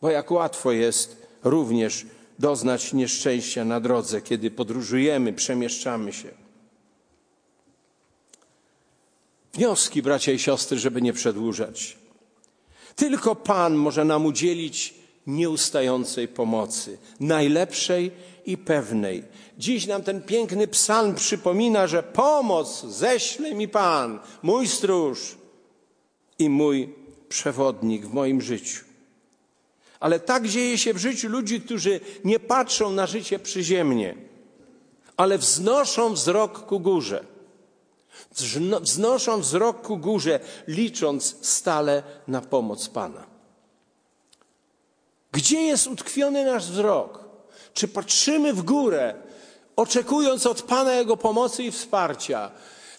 Bo 0.00 0.10
jak 0.10 0.30
łatwo 0.30 0.72
jest 0.72 1.26
również 1.44 2.06
doznać 2.38 2.92
nieszczęścia 2.92 3.64
na 3.64 3.80
drodze, 3.80 4.22
kiedy 4.22 4.50
podróżujemy, 4.50 5.32
przemieszczamy 5.32 6.12
się. 6.12 6.28
Wnioski, 9.54 10.02
bracia 10.02 10.32
i 10.32 10.38
siostry, 10.38 10.78
żeby 10.78 11.02
nie 11.02 11.12
przedłużać. 11.12 11.96
Tylko 12.96 13.34
Pan 13.34 13.74
może 13.74 14.04
nam 14.04 14.26
udzielić 14.26 14.94
nieustającej 15.26 16.28
pomocy, 16.28 16.98
najlepszej 17.20 18.10
i 18.46 18.58
pewnej. 18.58 19.24
Dziś 19.58 19.86
nam 19.86 20.02
ten 20.02 20.22
piękny 20.22 20.68
psalm 20.68 21.14
przypomina, 21.14 21.86
że 21.86 22.02
pomoc 22.02 22.84
ześle 22.84 23.54
mi 23.54 23.68
Pan, 23.68 24.20
mój 24.42 24.68
stróż 24.68 25.36
i 26.38 26.50
mój 26.50 26.94
przewodnik 27.28 28.06
w 28.06 28.12
moim 28.12 28.40
życiu. 28.40 28.84
Ale 30.00 30.20
tak 30.20 30.48
dzieje 30.48 30.78
się 30.78 30.94
w 30.94 30.98
życiu 30.98 31.28
ludzi, 31.28 31.60
którzy 31.60 32.00
nie 32.24 32.40
patrzą 32.40 32.90
na 32.90 33.06
życie 33.06 33.38
przyziemnie, 33.38 34.14
ale 35.16 35.38
wznoszą 35.38 36.12
wzrok 36.12 36.66
ku 36.66 36.80
górze. 36.80 37.24
Wznoszą 38.80 39.40
wzrok 39.40 39.82
ku 39.82 39.98
górze, 39.98 40.40
licząc 40.66 41.36
stale 41.46 42.02
na 42.28 42.40
pomoc 42.40 42.88
Pana. 42.88 43.26
Gdzie 45.32 45.62
jest 45.62 45.86
utkwiony 45.86 46.44
nasz 46.44 46.70
wzrok? 46.70 47.25
Czy 47.76 47.88
patrzymy 47.88 48.54
w 48.54 48.62
górę, 48.62 49.14
oczekując 49.76 50.46
od 50.46 50.62
Pana 50.62 50.94
Jego 50.94 51.16
pomocy 51.16 51.62
i 51.62 51.70
wsparcia? 51.70 52.50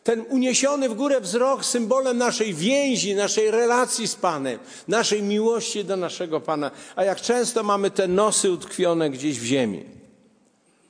Ten 0.03 0.25
uniesiony 0.29 0.89
w 0.89 0.93
górę 0.93 1.21
wzrok 1.21 1.65
symbolem 1.65 2.17
naszej 2.17 2.53
więzi, 2.53 3.15
naszej 3.15 3.51
relacji 3.51 4.07
z 4.07 4.15
Panem, 4.15 4.59
naszej 4.87 5.23
miłości 5.23 5.85
do 5.85 5.95
naszego 5.95 6.41
Pana. 6.41 6.71
A 6.95 7.03
jak 7.03 7.21
często 7.21 7.63
mamy 7.63 7.91
te 7.91 8.07
nosy 8.07 8.51
utkwione 8.51 9.09
gdzieś 9.09 9.39
w 9.39 9.43
ziemi? 9.43 9.85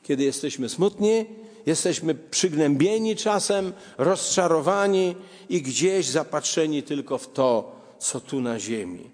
Kiedy 0.03 0.23
jesteśmy 0.23 0.69
smutni, 0.69 1.25
jesteśmy 1.65 2.15
przygnębieni 2.15 3.15
czasem, 3.15 3.73
rozczarowani 3.97 5.15
i 5.49 5.61
gdzieś 5.61 6.05
zapatrzeni 6.05 6.83
tylko 6.83 7.17
w 7.17 7.33
to, 7.33 7.75
co 7.99 8.19
tu 8.19 8.41
na 8.41 8.59
ziemi. 8.59 9.09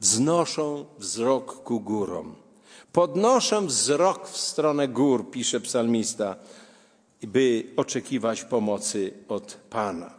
Wznoszą 0.00 0.84
wzrok 0.98 1.62
ku 1.62 1.80
górom. 1.80 2.41
Podnoszę 2.92 3.66
wzrok 3.66 4.28
w 4.28 4.36
stronę 4.36 4.88
gór, 4.88 5.30
pisze 5.30 5.60
psalmista, 5.60 6.36
by 7.22 7.64
oczekiwać 7.76 8.44
pomocy 8.44 9.14
od 9.28 9.56
Pana. 9.70 10.14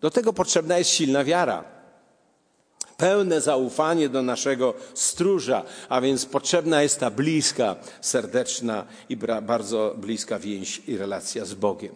Do 0.00 0.10
tego 0.10 0.32
potrzebna 0.32 0.78
jest 0.78 0.90
silna 0.90 1.24
wiara, 1.24 1.64
pełne 2.96 3.40
zaufanie 3.40 4.08
do 4.08 4.22
naszego 4.22 4.74
stróża, 4.94 5.62
a 5.88 6.00
więc 6.00 6.26
potrzebna 6.26 6.82
jest 6.82 7.00
ta 7.00 7.10
bliska, 7.10 7.76
serdeczna 8.00 8.86
i 9.08 9.16
bardzo 9.42 9.94
bliska 9.96 10.38
więź 10.38 10.82
i 10.86 10.96
relacja 10.96 11.44
z 11.44 11.54
Bogiem. 11.54 11.94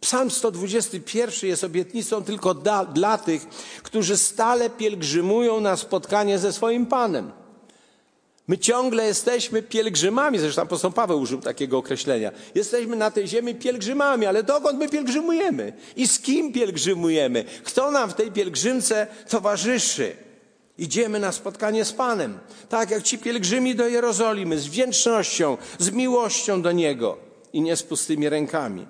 Psalm 0.00 0.30
121 0.30 1.48
jest 1.50 1.64
obietnicą 1.64 2.24
tylko 2.24 2.54
dla, 2.54 2.84
dla 2.84 3.18
tych, 3.18 3.48
którzy 3.82 4.16
stale 4.16 4.70
pielgrzymują 4.70 5.60
na 5.60 5.76
spotkanie 5.76 6.38
ze 6.38 6.52
swoim 6.52 6.86
Panem. 6.86 7.32
My 8.48 8.58
ciągle 8.58 9.06
jesteśmy 9.06 9.62
pielgrzymami, 9.62 10.38
zresztą 10.38 10.62
apostoł 10.62 10.92
Paweł 10.92 11.20
użył 11.20 11.40
takiego 11.40 11.78
określenia. 11.78 12.32
Jesteśmy 12.54 12.96
na 12.96 13.10
tej 13.10 13.28
ziemi 13.28 13.54
pielgrzymami, 13.54 14.26
ale 14.26 14.42
dokąd 14.42 14.78
my 14.78 14.88
pielgrzymujemy? 14.88 15.72
I 15.96 16.08
z 16.08 16.20
kim 16.20 16.52
pielgrzymujemy? 16.52 17.44
Kto 17.64 17.90
nam 17.90 18.10
w 18.10 18.14
tej 18.14 18.32
pielgrzymce 18.32 19.06
towarzyszy? 19.28 20.16
Idziemy 20.78 21.20
na 21.20 21.32
spotkanie 21.32 21.84
z 21.84 21.92
Panem, 21.92 22.38
tak 22.68 22.90
jak 22.90 23.02
ci 23.02 23.18
pielgrzymi 23.18 23.74
do 23.74 23.88
Jerozolimy, 23.88 24.58
z 24.58 24.66
wdzięcznością, 24.66 25.56
z 25.78 25.90
miłością 25.90 26.62
do 26.62 26.72
Niego 26.72 27.18
i 27.52 27.60
nie 27.60 27.76
z 27.76 27.82
pustymi 27.82 28.28
rękami. 28.28 28.86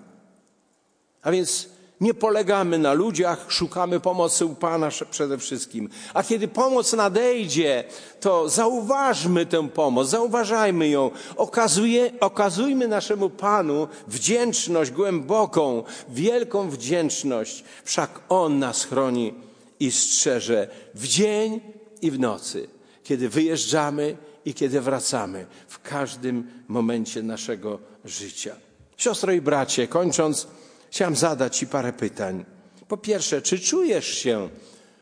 A 1.23 1.31
więc 1.31 1.69
nie 2.01 2.15
polegamy 2.15 2.79
na 2.79 2.93
ludziach, 2.93 3.47
szukamy 3.49 4.01
pomocy 4.01 4.47
u 4.47 4.55
Pana 4.55 4.89
przede 5.11 5.39
wszystkim. 5.39 5.89
A 6.15 6.23
kiedy 6.23 6.49
pomoc 6.49 6.93
nadejdzie, 6.93 7.85
to 8.21 8.49
zauważmy 8.49 9.47
tę 9.47 9.69
pomoc, 9.69 10.09
zauważajmy 10.09 10.89
ją. 10.89 11.11
Okazuje, 11.37 12.11
okazujmy 12.21 12.89
naszemu 12.89 13.31
Panu 13.31 13.89
wdzięczność 14.09 14.91
głęboką, 14.91 15.83
wielką 16.09 16.71
wdzięczność. 16.71 17.65
Wszak 17.85 18.21
On 18.29 18.59
nas 18.59 18.85
chroni 18.85 19.35
i 19.81 19.91
strzeże 19.91 20.69
w 20.95 21.07
dzień 21.07 21.61
i 22.03 22.11
w 22.11 22.19
nocy, 22.19 22.69
kiedy 23.05 23.29
wyjeżdżamy 23.29 24.17
i 24.45 24.55
kiedy 24.55 24.81
wracamy, 24.81 25.47
w 25.69 25.83
każdym 25.83 26.51
momencie 26.69 27.23
naszego 27.23 27.79
życia. 28.05 28.57
Siostro 28.97 29.33
i 29.33 29.41
bracie, 29.41 29.89
kończąc, 29.89 30.47
Chciałem 30.91 31.17
zadać 31.17 31.57
Ci 31.57 31.67
parę 31.67 31.93
pytań. 31.93 32.45
Po 32.89 32.97
pierwsze, 32.97 33.43
czy 33.43 33.59
czujesz 33.59 34.07
się 34.09 34.49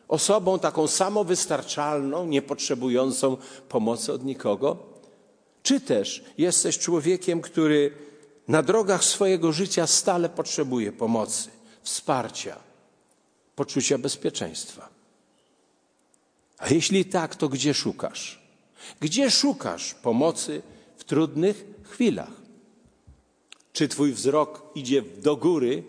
osobą 0.08 0.58
taką 0.58 0.86
samowystarczalną, 0.86 2.26
niepotrzebującą 2.26 3.36
pomocy 3.68 4.12
od 4.12 4.24
nikogo? 4.24 4.76
Czy 5.62 5.80
też 5.80 6.24
jesteś 6.38 6.78
człowiekiem, 6.78 7.40
który 7.40 7.92
na 8.48 8.62
drogach 8.62 9.04
swojego 9.04 9.52
życia 9.52 9.86
stale 9.86 10.28
potrzebuje 10.28 10.92
pomocy, 10.92 11.48
wsparcia, 11.82 12.56
poczucia 13.56 13.98
bezpieczeństwa? 13.98 14.88
A 16.58 16.68
jeśli 16.68 17.04
tak, 17.04 17.36
to 17.36 17.48
gdzie 17.48 17.74
szukasz? 17.74 18.42
Gdzie 19.00 19.30
szukasz 19.30 19.94
pomocy 19.94 20.62
w 20.96 21.04
trudnych 21.04 21.64
chwilach? 21.82 22.45
Czy 23.76 23.88
Twój 23.88 24.12
wzrok 24.12 24.62
idzie 24.74 25.02
do 25.02 25.36
góry, 25.36 25.82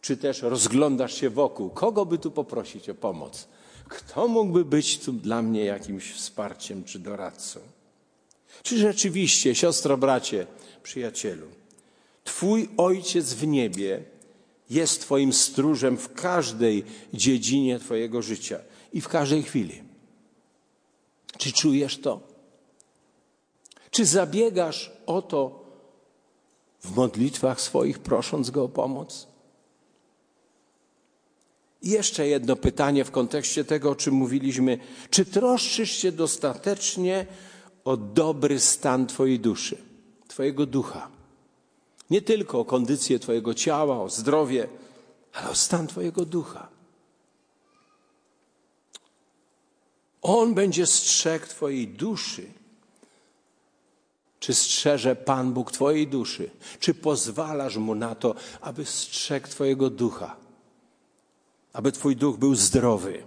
czy 0.00 0.16
też 0.16 0.42
rozglądasz 0.42 1.14
się 1.14 1.30
wokół? 1.30 1.70
Kogo 1.70 2.06
by 2.06 2.18
tu 2.18 2.30
poprosić 2.30 2.88
o 2.88 2.94
pomoc? 2.94 3.48
Kto 3.88 4.28
mógłby 4.28 4.64
być 4.64 4.98
tu 4.98 5.12
dla 5.12 5.42
mnie 5.42 5.64
jakimś 5.64 6.12
wsparciem 6.12 6.84
czy 6.84 6.98
doradcą? 6.98 7.60
Czy 8.62 8.78
rzeczywiście, 8.78 9.54
siostro, 9.54 9.98
bracie, 9.98 10.46
przyjacielu, 10.82 11.46
Twój 12.24 12.68
Ojciec 12.76 13.32
w 13.32 13.46
niebie 13.46 14.04
jest 14.70 15.00
Twoim 15.00 15.32
stróżem 15.32 15.96
w 15.96 16.12
każdej 16.12 16.84
dziedzinie 17.14 17.78
Twojego 17.78 18.22
życia 18.22 18.58
i 18.92 19.00
w 19.00 19.08
każdej 19.08 19.42
chwili? 19.42 19.82
Czy 21.38 21.52
czujesz 21.52 21.98
to? 21.98 22.20
Czy 23.90 24.04
zabiegasz 24.04 24.92
o 25.06 25.22
to 25.22 25.61
w 26.82 26.96
modlitwach 26.96 27.60
swoich, 27.60 27.98
prosząc 27.98 28.50
Go 28.50 28.64
o 28.64 28.68
pomoc? 28.68 29.26
I 31.82 31.90
jeszcze 31.90 32.26
jedno 32.26 32.56
pytanie 32.56 33.04
w 33.04 33.10
kontekście 33.10 33.64
tego, 33.64 33.90
o 33.90 33.94
czym 33.94 34.14
mówiliśmy. 34.14 34.78
Czy 35.10 35.24
troszczysz 35.24 35.90
się 35.90 36.12
dostatecznie 36.12 37.26
o 37.84 37.96
dobry 37.96 38.60
stan 38.60 39.06
Twojej 39.06 39.40
duszy, 39.40 39.78
Twojego 40.28 40.66
ducha? 40.66 41.08
Nie 42.10 42.22
tylko 42.22 42.60
o 42.60 42.64
kondycję 42.64 43.18
Twojego 43.18 43.54
ciała, 43.54 44.02
o 44.02 44.08
zdrowie, 44.08 44.68
ale 45.32 45.50
o 45.50 45.54
stan 45.54 45.86
Twojego 45.86 46.24
ducha. 46.24 46.68
On 50.22 50.54
będzie 50.54 50.86
strzegł 50.86 51.46
Twojej 51.46 51.88
duszy. 51.88 52.61
Czy 54.42 54.54
strzeże 54.54 55.16
Pan 55.16 55.52
Bóg 55.52 55.72
Twojej 55.72 56.08
duszy? 56.08 56.50
Czy 56.80 56.94
pozwalasz 56.94 57.76
Mu 57.76 57.94
na 57.94 58.14
to, 58.14 58.34
aby 58.60 58.84
strzegł 58.84 59.48
Twojego 59.48 59.90
ducha? 59.90 60.36
Aby 61.72 61.92
Twój 61.92 62.16
duch 62.16 62.36
był 62.38 62.54
zdrowy? 62.54 63.22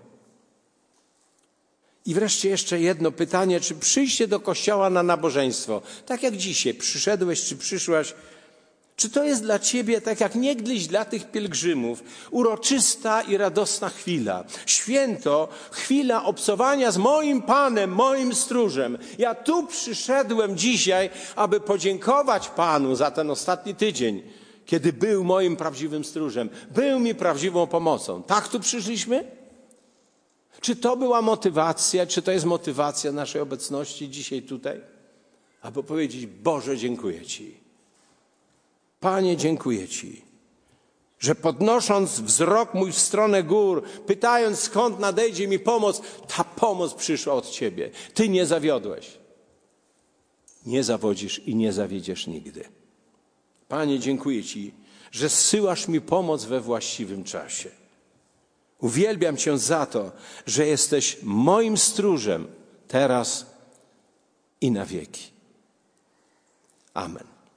I 2.05 2.13
wreszcie 2.13 2.49
jeszcze 2.49 2.79
jedno 2.79 3.11
pytanie: 3.11 3.59
czy 3.59 3.75
przyjście 3.75 4.27
do 4.27 4.39
kościoła 4.39 4.89
na 4.89 5.03
nabożeństwo, 5.03 5.81
tak 6.05 6.23
jak 6.23 6.37
dzisiaj 6.37 6.73
przyszedłeś 6.73 7.45
czy 7.45 7.57
przyszłaś, 7.57 8.13
czy 8.95 9.09
to 9.09 9.23
jest 9.23 9.41
dla 9.43 9.59
ciebie, 9.59 10.01
tak 10.01 10.19
jak 10.19 10.35
niegdyś 10.35 10.87
dla 10.87 11.05
tych 11.05 11.31
pielgrzymów, 11.31 12.03
uroczysta 12.31 13.21
i 13.21 13.37
radosna 13.37 13.89
chwila? 13.89 14.43
Święto, 14.65 15.47
chwila 15.71 16.23
obcowania 16.23 16.91
z 16.91 16.97
moim 16.97 17.41
Panem, 17.41 17.91
moim 17.91 18.35
stróżem. 18.35 18.97
Ja 19.17 19.35
tu 19.35 19.67
przyszedłem 19.67 20.57
dzisiaj, 20.57 21.09
aby 21.35 21.59
podziękować 21.59 22.47
Panu 22.47 22.95
za 22.95 23.11
ten 23.11 23.29
ostatni 23.31 23.75
tydzień, 23.75 24.23
kiedy 24.65 24.93
był 24.93 25.23
moim 25.23 25.55
prawdziwym 25.55 26.05
stróżem, 26.05 26.49
był 26.71 26.99
mi 26.99 27.15
prawdziwą 27.15 27.67
pomocą. 27.67 28.23
Tak 28.23 28.47
tu 28.47 28.59
przyszliśmy? 28.59 29.31
Czy 30.61 30.75
to 30.75 30.97
była 30.97 31.21
motywacja, 31.21 32.05
czy 32.05 32.21
to 32.21 32.31
jest 32.31 32.45
motywacja 32.45 33.11
naszej 33.11 33.41
obecności 33.41 34.09
dzisiaj 34.09 34.41
tutaj? 34.41 34.81
Aby 35.61 35.83
powiedzieć: 35.83 36.25
Boże, 36.25 36.77
dziękuję 36.77 37.25
Ci. 37.25 37.64
Panie, 39.05 39.37
dziękuję 39.37 39.87
Ci, 39.87 40.21
że 41.19 41.35
podnosząc 41.35 42.19
wzrok 42.19 42.73
mój 42.73 42.91
w 42.91 42.99
stronę 42.99 43.43
gór, 43.43 43.83
pytając 43.83 44.59
skąd 44.59 44.99
nadejdzie 44.99 45.47
mi 45.47 45.59
pomoc, 45.59 46.01
ta 46.27 46.43
pomoc 46.43 46.93
przyszła 46.93 47.33
od 47.33 47.49
Ciebie. 47.49 47.91
Ty 48.13 48.29
nie 48.29 48.45
zawiodłeś. 48.45 49.17
Nie 50.65 50.83
zawodzisz 50.83 51.39
i 51.39 51.55
nie 51.55 51.73
zawiedziesz 51.73 52.27
nigdy. 52.27 52.63
Panie, 53.67 53.99
dziękuję 53.99 54.43
Ci, 54.43 54.73
że 55.11 55.29
zsyłasz 55.29 55.87
mi 55.87 56.01
pomoc 56.01 56.45
we 56.45 56.61
właściwym 56.61 57.23
czasie. 57.23 57.69
Uwielbiam 58.79 59.37
Cię 59.37 59.57
za 59.57 59.85
to, 59.85 60.11
że 60.45 60.67
jesteś 60.67 61.17
moim 61.23 61.77
stróżem 61.77 62.47
teraz 62.87 63.45
i 64.61 64.71
na 64.71 64.85
wieki. 64.85 65.31
Amen. 66.93 67.34